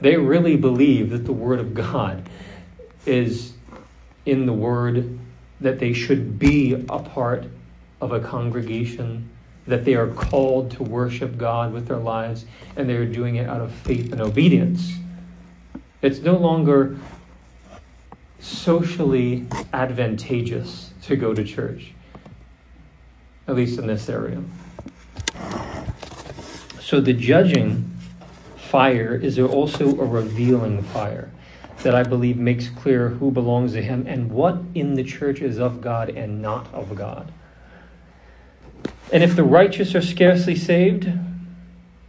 They 0.00 0.16
really 0.16 0.56
believe 0.56 1.10
that 1.10 1.24
the 1.24 1.32
Word 1.32 1.58
of 1.58 1.74
God 1.74 2.28
is 3.06 3.54
in 4.28 4.44
the 4.44 4.52
Word, 4.52 5.18
that 5.60 5.78
they 5.78 5.94
should 5.94 6.38
be 6.38 6.74
a 6.74 6.98
part 6.98 7.46
of 8.00 8.12
a 8.12 8.20
congregation, 8.20 9.28
that 9.66 9.84
they 9.84 9.94
are 9.94 10.08
called 10.08 10.70
to 10.72 10.82
worship 10.82 11.38
God 11.38 11.72
with 11.72 11.88
their 11.88 11.96
lives, 11.96 12.44
and 12.76 12.88
they 12.88 12.96
are 12.96 13.06
doing 13.06 13.36
it 13.36 13.48
out 13.48 13.62
of 13.62 13.72
faith 13.72 14.12
and 14.12 14.20
obedience. 14.20 14.92
It's 16.02 16.20
no 16.20 16.36
longer 16.36 16.98
socially 18.38 19.46
advantageous 19.72 20.92
to 21.02 21.16
go 21.16 21.32
to 21.32 21.42
church, 21.42 21.92
at 23.48 23.56
least 23.56 23.78
in 23.78 23.86
this 23.86 24.08
area. 24.08 24.42
So 26.80 27.00
the 27.00 27.14
judging 27.14 27.96
fire 28.56 29.14
is 29.14 29.38
also 29.38 29.88
a 29.98 30.04
revealing 30.04 30.82
fire 30.82 31.30
that 31.82 31.94
I 31.94 32.02
believe 32.02 32.36
makes 32.36 32.68
clear 32.68 33.08
who 33.08 33.30
belongs 33.30 33.72
to 33.72 33.82
Him 33.82 34.06
and 34.06 34.30
what 34.30 34.58
in 34.74 34.94
the 34.94 35.04
church 35.04 35.40
is 35.40 35.58
of 35.58 35.80
God 35.80 36.10
and 36.10 36.42
not 36.42 36.72
of 36.72 36.94
God. 36.94 37.32
And 39.12 39.22
if 39.22 39.36
the 39.36 39.44
righteous 39.44 39.94
are 39.94 40.02
scarcely 40.02 40.56
saved, 40.56 41.10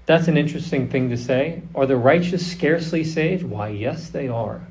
that's 0.06 0.28
an 0.28 0.38
interesting 0.38 0.90
thing 0.90 1.10
to 1.12 1.18
say. 1.18 1.62
Are 1.76 1.86
the 1.86 1.98
righteous 1.98 2.46
scarcely 2.50 3.04
saved? 3.04 3.44
Why, 3.44 3.70
yes, 3.70 4.10
they 4.10 4.28
are. 4.28 4.62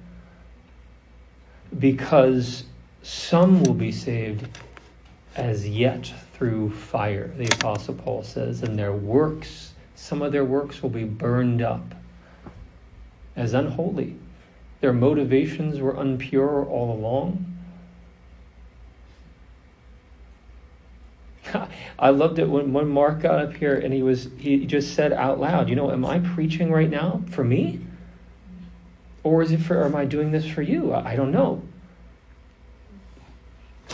Because 1.78 2.64
some 3.02 3.62
will 3.62 3.74
be 3.74 3.92
saved 3.92 4.48
as 5.36 5.68
yet 5.68 6.12
through 6.32 6.70
fire, 6.70 7.28
the 7.36 7.46
Apostle 7.46 7.94
Paul 7.94 8.22
says, 8.24 8.62
and 8.62 8.78
their 8.78 8.92
works 8.92 9.72
some 9.98 10.22
of 10.22 10.30
their 10.30 10.44
works 10.44 10.80
will 10.80 10.90
be 10.90 11.04
burned 11.04 11.60
up 11.60 11.94
as 13.34 13.52
unholy. 13.52 14.14
Their 14.80 14.92
motivations 14.92 15.80
were 15.80 15.94
unpure 15.94 16.66
all 16.68 16.92
along. 16.92 17.44
I 21.98 22.10
loved 22.10 22.38
it 22.38 22.48
when, 22.48 22.72
when 22.72 22.88
Mark 22.88 23.20
got 23.20 23.40
up 23.40 23.54
here 23.54 23.74
and 23.74 23.92
he 23.92 24.02
was 24.02 24.28
he 24.38 24.64
just 24.66 24.94
said 24.94 25.12
out 25.12 25.40
loud, 25.40 25.68
you 25.68 25.76
know, 25.76 25.90
am 25.90 26.04
I 26.04 26.20
preaching 26.20 26.70
right 26.70 26.90
now 26.90 27.22
for 27.30 27.42
me? 27.44 27.80
Or 29.24 29.42
is 29.42 29.50
it 29.50 29.58
for 29.58 29.84
am 29.84 29.96
I 29.96 30.04
doing 30.04 30.30
this 30.30 30.46
for 30.46 30.62
you? 30.62 30.92
I, 30.92 31.12
I 31.12 31.16
don't 31.16 31.32
know. 31.32 31.62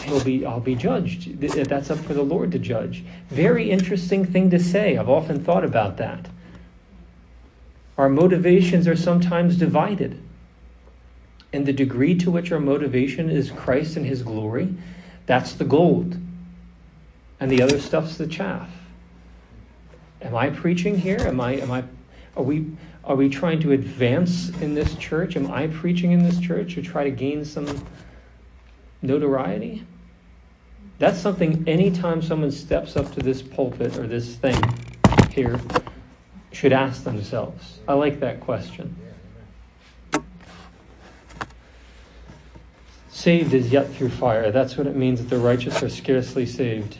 He'll 0.03 0.22
be 0.22 0.45
I'll 0.45 0.61
be 0.61 0.74
judged. 0.74 1.41
That's 1.41 1.91
up 1.91 1.99
for 1.99 2.12
the 2.12 2.22
Lord 2.22 2.53
to 2.53 2.59
judge. 2.59 3.05
Very 3.30 3.70
interesting 3.70 4.24
thing 4.26 4.51
to 4.51 4.59
say. 4.59 4.99
I've 4.99 5.09
often 5.09 5.43
thought 5.43 5.64
about 5.64 5.97
that. 5.97 6.28
Our 7.97 8.09
motivations 8.09 8.89
are 8.89 8.97
sometimes 8.97 9.57
divided. 9.57 10.20
And 11.55 11.64
the 11.64 11.72
degree 11.72 12.16
to 12.16 12.32
which 12.32 12.50
our 12.50 12.59
motivation 12.59 13.30
is 13.30 13.52
Christ 13.52 13.96
and 13.96 14.05
his 14.05 14.24
glory, 14.24 14.74
that's 15.26 15.52
the 15.52 15.64
gold. 15.64 16.16
And 17.38 17.48
the 17.48 17.62
other 17.62 17.78
stuff's 17.78 18.16
the 18.16 18.26
chaff. 18.26 18.68
Am 20.20 20.34
I 20.34 20.50
preaching 20.50 20.98
here? 20.98 21.20
Am 21.20 21.40
I 21.40 21.52
am 21.52 21.70
I 21.70 21.84
are 22.36 22.42
we 22.42 22.72
are 23.05 23.14
we 23.14 23.28
trying 23.28 23.61
to 23.61 23.70
advance 23.70 24.48
in 24.62 24.74
this 24.74 24.96
church? 24.96 25.36
Am 25.36 25.48
I 25.48 25.68
preaching 25.68 26.11
in 26.11 26.24
this 26.24 26.40
church 26.40 26.74
to 26.74 26.82
try 26.82 27.05
to 27.05 27.12
gain 27.12 27.44
some 27.44 27.86
notoriety? 29.00 29.86
That's 30.98 31.20
something 31.20 31.62
anytime 31.68 32.20
someone 32.20 32.50
steps 32.50 32.96
up 32.96 33.12
to 33.12 33.20
this 33.20 33.42
pulpit 33.42 33.96
or 33.96 34.09
this 34.09 34.34
thing 34.34 34.61
here 35.30 35.61
should 36.50 36.72
ask 36.72 37.05
themselves. 37.05 37.78
I 37.86 37.92
like 37.92 38.18
that 38.18 38.40
question. 38.40 38.96
Saved 43.14 43.54
is 43.54 43.70
yet 43.70 43.94
through 43.94 44.08
fire. 44.08 44.50
That's 44.50 44.76
what 44.76 44.88
it 44.88 44.96
means 44.96 45.20
that 45.20 45.30
the 45.30 45.38
righteous 45.38 45.84
are 45.84 45.88
scarcely 45.88 46.44
saved. 46.44 46.98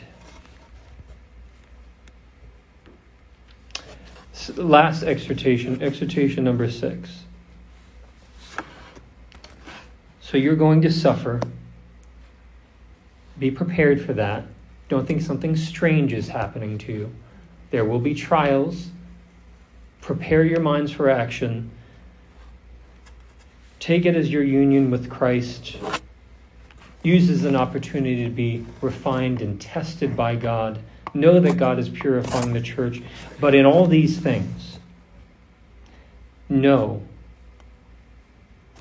Last 4.55 5.03
exhortation, 5.03 5.83
exhortation 5.83 6.45
number 6.45 6.71
six. 6.71 7.25
So 10.21 10.37
you're 10.37 10.55
going 10.55 10.81
to 10.83 10.91
suffer. 10.91 11.41
Be 13.37 13.51
prepared 13.51 14.01
for 14.01 14.13
that. 14.13 14.45
Don't 14.87 15.05
think 15.05 15.21
something 15.21 15.57
strange 15.57 16.13
is 16.13 16.29
happening 16.29 16.77
to 16.77 16.93
you. 16.93 17.13
There 17.71 17.83
will 17.83 17.99
be 17.99 18.15
trials. 18.15 18.87
Prepare 19.99 20.45
your 20.45 20.61
minds 20.61 20.93
for 20.93 21.09
action. 21.09 21.71
Take 23.81 24.05
it 24.05 24.15
as 24.15 24.31
your 24.31 24.43
union 24.43 24.89
with 24.89 25.09
Christ. 25.09 25.75
Use 27.05 27.29
as 27.29 27.45
an 27.45 27.55
opportunity 27.55 28.23
to 28.23 28.31
be 28.31 28.65
refined 28.81 29.39
and 29.39 29.61
tested 29.61 30.17
by 30.17 30.35
God. 30.35 30.79
Know 31.13 31.39
that 31.39 31.55
God 31.55 31.77
is 31.77 31.87
purifying 31.87 32.53
the 32.53 32.61
church. 32.61 32.99
But 33.39 33.53
in 33.53 33.63
all 33.63 33.85
these 33.85 34.17
things, 34.17 34.79
know 36.49 37.03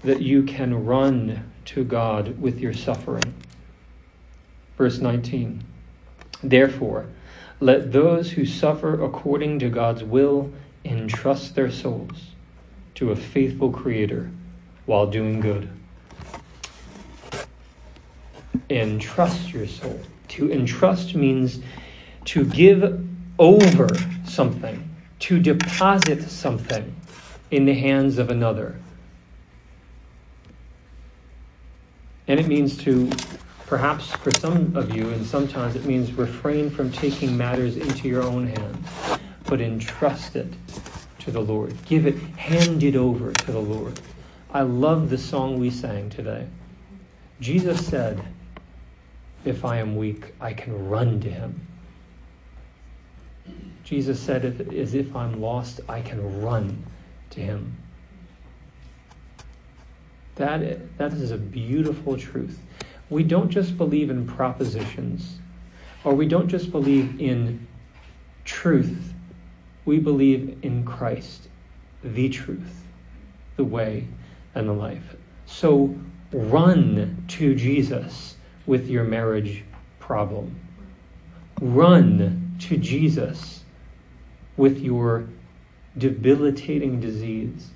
that 0.03 0.23
you 0.23 0.43
can 0.43 0.87
run 0.87 1.53
to 1.67 1.85
God 1.85 2.41
with 2.41 2.61
your 2.61 2.73
suffering. 2.73 3.35
Verse 4.79 5.01
19 5.01 5.63
Therefore, 6.43 7.09
let 7.61 7.93
those 7.93 8.33
who 8.33 8.47
suffer 8.47 9.05
according 9.05 9.59
to 9.59 9.69
God's 9.69 10.03
will 10.03 10.51
entrust 10.83 11.55
their 11.55 11.71
souls 11.71 12.31
to 12.95 13.11
a 13.11 13.17
faithful 13.17 13.71
Creator 13.71 14.31
while 14.87 15.07
doing 15.07 15.41
good. 15.41 15.69
Entrust 18.75 19.53
your 19.53 19.67
soul. 19.67 20.07
To 20.29 20.51
entrust 20.53 21.15
means 21.15 21.61
to 22.27 22.45
give 22.45 23.07
over 23.39 24.11
something, 24.25 24.97
to 25.21 25.39
deposit 25.39 26.23
something 26.23 26.97
in 27.51 27.67
the 27.67 27.75
hands 27.75 28.19
of 28.19 28.31
another. 28.31 28.81
And 32.27 32.41
it 32.41 32.47
means 32.49 32.77
to 32.79 33.25
Perhaps 33.67 34.13
for 34.15 34.33
some 34.33 34.77
of 34.77 34.91
you, 34.91 35.11
and 35.11 35.27
sometimes 35.27 35.75
it 35.75 35.85
means 35.87 36.13
refrain 36.13 36.71
from 36.71 36.93
taking 36.93 37.37
matters 37.37 37.77
into 37.77 38.09
your 38.09 38.23
own 38.23 38.47
hands, 38.47 38.93
but 39.49 39.61
entrust 39.61 40.37
it 40.37 40.55
to 41.21 41.31
the 41.31 41.41
Lord. 41.41 41.85
Give 41.85 42.07
it, 42.07 42.17
hand 42.37 42.83
it 42.85 42.95
over 42.95 43.35
to 43.35 43.53
the 43.53 43.61
Lord. 43.61 44.03
I 44.51 44.63
love 44.63 45.09
the 45.09 45.19
song 45.19 45.59
we 45.59 45.71
sang 45.71 46.11
today. 46.11 46.49
Jesus 47.41 47.87
said, 47.87 48.27
If 49.45 49.65
I 49.65 49.79
am 49.79 49.97
weak, 49.97 50.35
I 50.41 50.53
can 50.53 50.89
run 50.89 51.21
to 51.21 51.31
him. 51.31 51.67
Jesus 53.85 54.19
said, 54.19 54.45
as 54.75 54.95
if 54.95 55.15
I'm 55.15 55.41
lost, 55.41 55.81
I 55.89 56.01
can 56.01 56.41
run 56.41 56.85
to 57.31 57.41
him. 57.41 57.77
That, 60.37 60.97
that 60.99 61.13
is 61.13 61.31
a 61.31 61.37
beautiful 61.37 62.17
truth 62.17 62.59
we 63.11 63.23
don't 63.23 63.51
just 63.51 63.77
believe 63.77 64.11
in 64.11 64.27
propositions, 64.27 65.39
or 66.05 66.15
we 66.15 66.27
don't 66.27 66.49
just 66.49 66.71
believe 66.71 67.21
in 67.21 67.67
truth, 68.45 69.13
we 69.85 69.99
believe 69.99 70.59
in 70.63 70.85
Christ, 70.85 71.49
the 72.03 72.29
truth, 72.29 72.83
the 73.57 73.65
way, 73.65 74.07
and 74.55 74.69
the 74.69 74.73
life. 74.73 75.17
So 75.47 75.95
run 76.33 77.25
to 77.29 77.55
Jesus 77.55 78.34
with 78.67 78.89
your 78.89 79.05
marriage 79.05 79.65
problem. 79.99 80.59
Run 81.61 82.57
to 82.61 82.77
Jesus 82.77 83.63
with 84.57 84.79
your 84.79 85.27
debilitating 85.97 87.01
disease. 87.01 87.71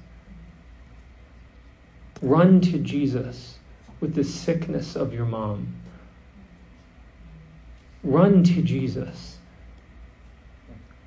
Run 2.20 2.60
to 2.62 2.78
Jesus 2.78 3.58
with 4.00 4.14
the 4.14 4.24
sickness 4.24 4.96
of 4.96 5.12
your 5.12 5.26
mom. 5.26 5.74
Run 8.02 8.44
to 8.44 8.62
Jesus, 8.62 9.38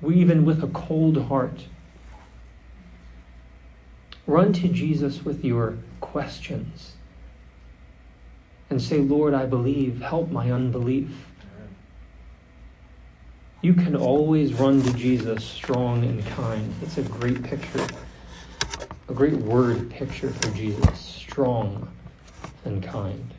even 0.02 0.44
with 0.44 0.62
a 0.62 0.68
cold 0.68 1.24
heart. 1.24 1.66
Run 4.26 4.52
to 4.54 4.68
Jesus 4.68 5.24
with 5.24 5.44
your 5.44 5.78
questions 6.00 6.96
and 8.72 8.80
say, 8.80 8.98
Lord, 9.00 9.34
I 9.34 9.44
believe, 9.44 10.00
help 10.00 10.30
my 10.30 10.50
unbelief. 10.50 11.10
You 13.60 13.74
can 13.74 13.94
always 13.94 14.54
run 14.54 14.82
to 14.82 14.92
Jesus 14.94 15.44
strong 15.44 16.02
and 16.04 16.26
kind. 16.28 16.74
That's 16.80 16.96
a 16.96 17.02
great 17.02 17.42
picture, 17.42 17.86
a 19.10 19.12
great 19.12 19.34
word 19.34 19.90
picture 19.90 20.30
for 20.30 20.50
Jesus 20.56 20.98
strong 20.98 21.86
and 22.64 22.82
kind. 22.82 23.34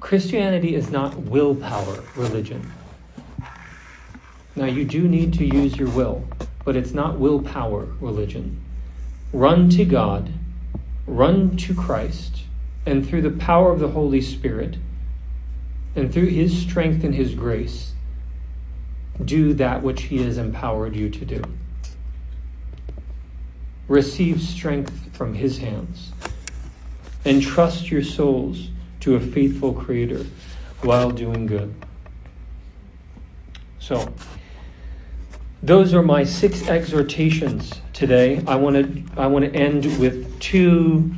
Christianity 0.00 0.74
is 0.74 0.90
not 0.90 1.14
willpower 1.16 2.02
religion. 2.16 2.72
Now, 4.56 4.64
you 4.64 4.86
do 4.86 5.06
need 5.06 5.34
to 5.34 5.44
use 5.44 5.76
your 5.76 5.90
will, 5.90 6.26
but 6.64 6.76
it's 6.76 6.92
not 6.92 7.18
willpower 7.18 7.84
religion. 8.00 8.58
Run 9.34 9.68
to 9.70 9.84
God, 9.84 10.32
run 11.06 11.56
to 11.58 11.74
Christ, 11.74 12.44
and 12.86 13.06
through 13.06 13.22
the 13.22 13.30
power 13.30 13.72
of 13.72 13.80
the 13.80 13.88
Holy 13.88 14.20
Spirit, 14.20 14.76
and 15.94 16.12
through 16.12 16.26
His 16.26 16.60
strength 16.60 17.04
and 17.04 17.14
His 17.14 17.34
grace, 17.34 17.92
do 19.24 19.52
that 19.54 19.82
which 19.82 20.02
He 20.02 20.22
has 20.22 20.38
empowered 20.38 20.96
you 20.96 21.10
to 21.10 21.24
do. 21.24 21.42
Receive 23.88 24.40
strength 24.40 25.14
from 25.14 25.34
His 25.34 25.58
hands, 25.58 26.12
and 27.24 27.42
trust 27.42 27.90
your 27.90 28.02
souls 28.02 28.70
to 29.00 29.14
a 29.14 29.20
faithful 29.20 29.72
Creator 29.72 30.26
while 30.82 31.10
doing 31.10 31.46
good. 31.46 31.74
So, 33.78 34.12
those 35.62 35.92
are 35.92 36.02
my 36.02 36.24
six 36.24 36.68
exhortations 36.68 37.72
today. 37.92 38.42
I 38.46 38.56
want 38.56 38.76
to 38.76 39.20
I 39.20 39.26
want 39.26 39.44
to 39.44 39.54
end 39.54 39.84
with 39.98 40.29
two 40.40 41.14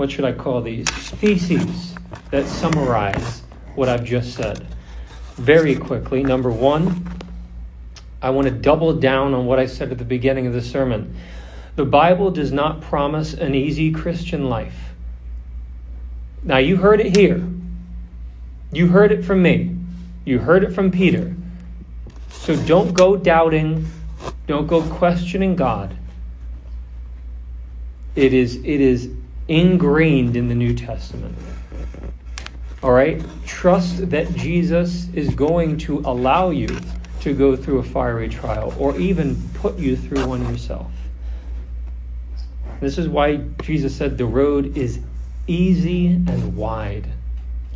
what 0.00 0.10
should 0.10 0.24
I 0.24 0.32
call 0.32 0.62
these? 0.62 0.88
Theses 0.88 1.94
that 2.30 2.46
summarize 2.46 3.42
what 3.74 3.90
I've 3.90 4.02
just 4.02 4.32
said. 4.32 4.66
Very 5.34 5.76
quickly, 5.76 6.22
number 6.22 6.50
1, 6.50 7.04
I 8.22 8.30
want 8.30 8.46
to 8.46 8.50
double 8.50 8.94
down 8.94 9.34
on 9.34 9.44
what 9.44 9.58
I 9.58 9.66
said 9.66 9.92
at 9.92 9.98
the 9.98 10.06
beginning 10.06 10.46
of 10.46 10.54
the 10.54 10.62
sermon. 10.62 11.14
The 11.76 11.84
Bible 11.84 12.30
does 12.30 12.50
not 12.50 12.80
promise 12.80 13.34
an 13.34 13.54
easy 13.54 13.92
Christian 13.92 14.48
life. 14.48 14.94
Now, 16.42 16.56
you 16.56 16.78
heard 16.78 17.02
it 17.02 17.14
here. 17.14 17.46
You 18.72 18.86
heard 18.86 19.12
it 19.12 19.22
from 19.22 19.42
me. 19.42 19.76
You 20.24 20.38
heard 20.38 20.64
it 20.64 20.72
from 20.72 20.90
Peter. 20.90 21.36
So 22.30 22.56
don't 22.64 22.94
go 22.94 23.18
doubting, 23.18 23.86
don't 24.46 24.66
go 24.66 24.80
questioning 24.80 25.56
God. 25.56 25.94
It 28.20 28.34
is, 28.34 28.56
it 28.56 28.82
is 28.82 29.08
ingrained 29.48 30.36
in 30.36 30.48
the 30.48 30.54
New 30.54 30.74
Testament. 30.74 31.34
All 32.82 32.92
right? 32.92 33.24
Trust 33.46 34.10
that 34.10 34.34
Jesus 34.34 35.08
is 35.14 35.34
going 35.34 35.78
to 35.78 36.00
allow 36.00 36.50
you 36.50 36.68
to 37.20 37.32
go 37.32 37.56
through 37.56 37.78
a 37.78 37.82
fiery 37.82 38.28
trial 38.28 38.74
or 38.78 38.94
even 38.98 39.42
put 39.54 39.78
you 39.78 39.96
through 39.96 40.26
one 40.26 40.46
yourself. 40.52 40.92
This 42.80 42.98
is 42.98 43.08
why 43.08 43.36
Jesus 43.62 43.96
said 43.96 44.18
the 44.18 44.26
road 44.26 44.76
is 44.76 45.00
easy 45.46 46.08
and 46.08 46.54
wide 46.54 47.08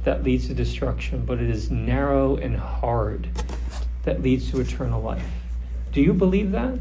that 0.02 0.24
leads 0.24 0.48
to 0.48 0.54
destruction, 0.54 1.24
but 1.24 1.40
it 1.40 1.48
is 1.48 1.70
narrow 1.70 2.36
and 2.36 2.54
hard 2.54 3.28
that 4.02 4.20
leads 4.20 4.50
to 4.50 4.60
eternal 4.60 5.00
life. 5.00 5.24
Do 5.92 6.02
you 6.02 6.12
believe 6.12 6.50
that? 6.50 6.78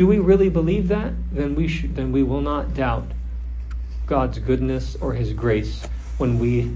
Do 0.00 0.06
we 0.06 0.18
really 0.18 0.48
believe 0.48 0.88
that? 0.88 1.12
Then 1.30 1.54
we 1.54 1.68
should, 1.68 1.94
then 1.94 2.10
we 2.10 2.22
will 2.22 2.40
not 2.40 2.72
doubt 2.72 3.04
God's 4.06 4.38
goodness 4.38 4.96
or 4.98 5.12
his 5.12 5.34
grace 5.34 5.84
when 6.16 6.38
we 6.38 6.74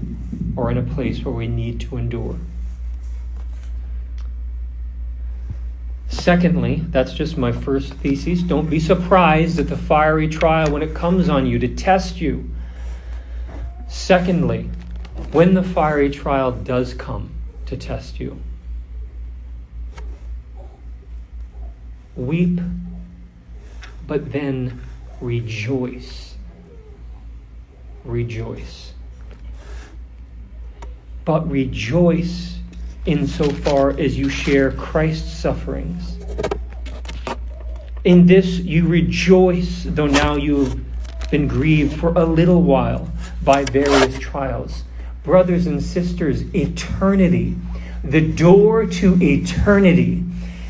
are 0.55 0.69
in 0.69 0.77
a 0.77 0.83
place 0.83 1.25
where 1.25 1.33
we 1.33 1.47
need 1.47 1.81
to 1.81 1.97
endure. 1.97 2.37
Secondly, 6.07 6.83
that's 6.89 7.13
just 7.13 7.35
my 7.35 7.51
first 7.51 7.95
thesis. 7.95 8.43
Don't 8.43 8.69
be 8.69 8.79
surprised 8.79 9.57
at 9.57 9.69
the 9.69 9.75
fiery 9.75 10.27
trial 10.27 10.69
when 10.69 10.83
it 10.83 10.93
comes 10.93 11.27
on 11.27 11.47
you 11.47 11.57
to 11.57 11.67
test 11.67 12.21
you. 12.21 12.47
Secondly, 13.89 14.69
when 15.31 15.55
the 15.55 15.63
fiery 15.63 16.11
trial 16.11 16.51
does 16.51 16.93
come 16.93 17.31
to 17.65 17.75
test 17.75 18.19
you, 18.19 18.39
weep, 22.15 22.59
but 24.07 24.31
then 24.31 24.81
rejoice. 25.21 26.35
Rejoice. 28.03 28.93
But 31.23 31.49
rejoice 31.49 32.59
insofar 33.05 33.91
as 33.91 34.17
you 34.17 34.29
share 34.29 34.71
Christ's 34.71 35.31
sufferings. 35.31 36.17
In 38.03 38.27
this 38.27 38.59
you 38.59 38.87
rejoice, 38.87 39.83
though 39.83 40.07
now 40.07 40.35
you've 40.35 40.79
been 41.31 41.47
grieved 41.47 41.99
for 41.99 42.09
a 42.09 42.23
little 42.23 42.61
while 42.61 43.09
by 43.43 43.63
various 43.65 44.19
trials. 44.19 44.83
Brothers 45.23 45.65
and 45.65 45.81
sisters, 45.81 46.43
eternity, 46.53 47.55
the 48.03 48.21
door 48.21 48.85
to 48.85 49.17
eternity, 49.21 50.23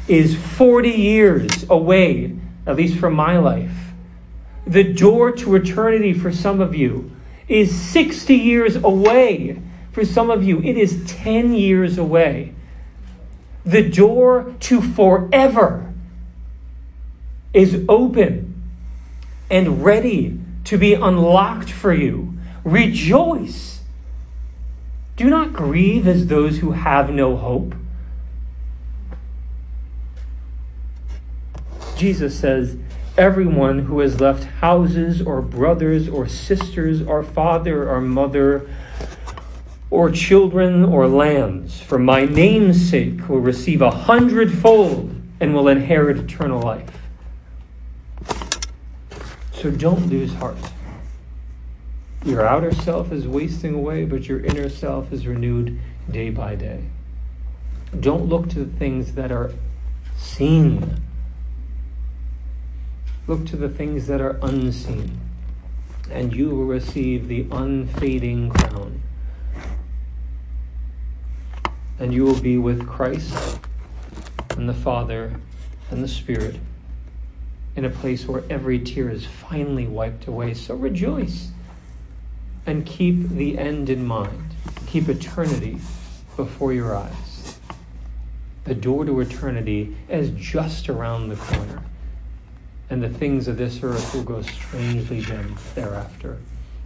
is 0.07 0.37
40 0.37 0.89
years 0.89 1.69
away, 1.69 2.33
at 2.65 2.75
least 2.75 2.97
from 2.97 3.13
my 3.13 3.37
life. 3.37 3.91
The 4.65 4.83
door 4.83 5.31
to 5.31 5.55
eternity 5.55 6.13
for 6.13 6.31
some 6.31 6.59
of 6.59 6.75
you 6.75 7.11
is 7.47 7.75
60 7.75 8.33
years 8.33 8.75
away 8.75 9.61
for 9.95 10.03
some 10.03 10.29
of 10.29 10.43
you, 10.43 10.61
it 10.61 10.77
is 10.77 11.05
10 11.07 11.53
years 11.53 11.97
away. 11.97 12.53
The 13.65 13.89
door 13.89 14.53
to 14.59 14.81
forever 14.81 15.93
is 17.53 17.81
open 17.87 18.61
and 19.49 19.85
ready 19.85 20.37
to 20.65 20.77
be 20.77 20.95
unlocked 20.95 21.71
for 21.71 21.93
you. 21.93 22.33
Rejoice. 22.65 23.83
Do 25.15 25.29
not 25.29 25.53
grieve 25.53 26.09
as 26.09 26.27
those 26.27 26.57
who 26.57 26.73
have 26.73 27.09
no 27.09 27.37
hope. 27.37 27.73
Jesus 31.95 32.37
says, 32.37 32.77
Everyone 33.17 33.79
who 33.79 33.99
has 33.99 34.19
left 34.19 34.43
houses 34.43 35.21
or 35.21 35.41
brothers 35.41 36.09
or 36.09 36.27
sisters 36.27 37.01
or 37.01 37.23
father 37.23 37.89
or 37.89 38.01
mother 38.01 38.69
or 39.89 40.11
children 40.11 40.83
or 40.83 41.07
lands 41.07 41.79
for 41.79 41.97
my 41.97 42.25
name's 42.25 42.89
sake 42.89 43.29
will 43.29 43.39
receive 43.39 43.81
a 43.81 43.91
hundredfold 43.91 45.15
and 45.39 45.53
will 45.53 45.69
inherit 45.69 46.17
eternal 46.17 46.61
life. 46.61 46.89
So 49.53 49.71
don't 49.71 50.07
lose 50.07 50.33
heart. 50.33 50.57
Your 52.25 52.45
outer 52.45 52.73
self 52.73 53.11
is 53.11 53.27
wasting 53.27 53.75
away, 53.75 54.03
but 54.03 54.27
your 54.27 54.43
inner 54.43 54.67
self 54.67 55.13
is 55.13 55.25
renewed 55.25 55.79
day 56.11 56.29
by 56.31 56.55
day. 56.55 56.83
Don't 57.97 58.25
look 58.25 58.49
to 58.49 58.65
the 58.65 58.77
things 58.77 59.13
that 59.13 59.31
are 59.31 59.53
seen. 60.17 61.04
Look 63.27 63.45
to 63.47 63.57
the 63.57 63.69
things 63.69 64.07
that 64.07 64.21
are 64.21 64.39
unseen, 64.41 65.19
and 66.11 66.33
you 66.33 66.49
will 66.49 66.65
receive 66.65 67.27
the 67.27 67.47
unfading 67.51 68.49
crown 68.49 69.01
and 71.99 72.13
you 72.13 72.23
will 72.23 72.39
be 72.39 72.57
with 72.57 72.87
Christ 72.87 73.59
and 74.57 74.67
the 74.67 74.73
Father 74.73 75.39
and 75.89 76.03
the 76.03 76.07
Spirit 76.07 76.59
in 77.75 77.85
a 77.85 77.89
place 77.89 78.25
where 78.25 78.43
every 78.49 78.79
tear 78.79 79.09
is 79.09 79.25
finally 79.25 79.87
wiped 79.87 80.27
away. 80.27 80.53
So 80.53 80.75
rejoice 80.75 81.51
and 82.65 82.85
keep 82.85 83.29
the 83.29 83.57
end 83.57 83.89
in 83.89 84.05
mind. 84.05 84.55
Keep 84.87 85.09
eternity 85.09 85.79
before 86.35 86.73
your 86.73 86.95
eyes. 86.95 87.59
The 88.65 88.75
door 88.75 89.05
to 89.05 89.19
eternity 89.19 89.95
is 90.09 90.31
just 90.31 90.89
around 90.89 91.29
the 91.29 91.35
corner, 91.35 91.83
and 92.89 93.03
the 93.03 93.09
things 93.09 93.47
of 93.47 93.57
this 93.57 93.81
earth 93.83 94.13
will 94.13 94.23
go 94.23 94.41
strangely 94.41 95.21
dim 95.21 95.59
thereafter. 95.75 96.37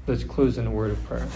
Let's 0.07 0.23
close 0.23 0.57
in 0.57 0.67
a 0.67 0.71
word 0.71 0.91
of 0.91 1.03
prayer. 1.03 1.33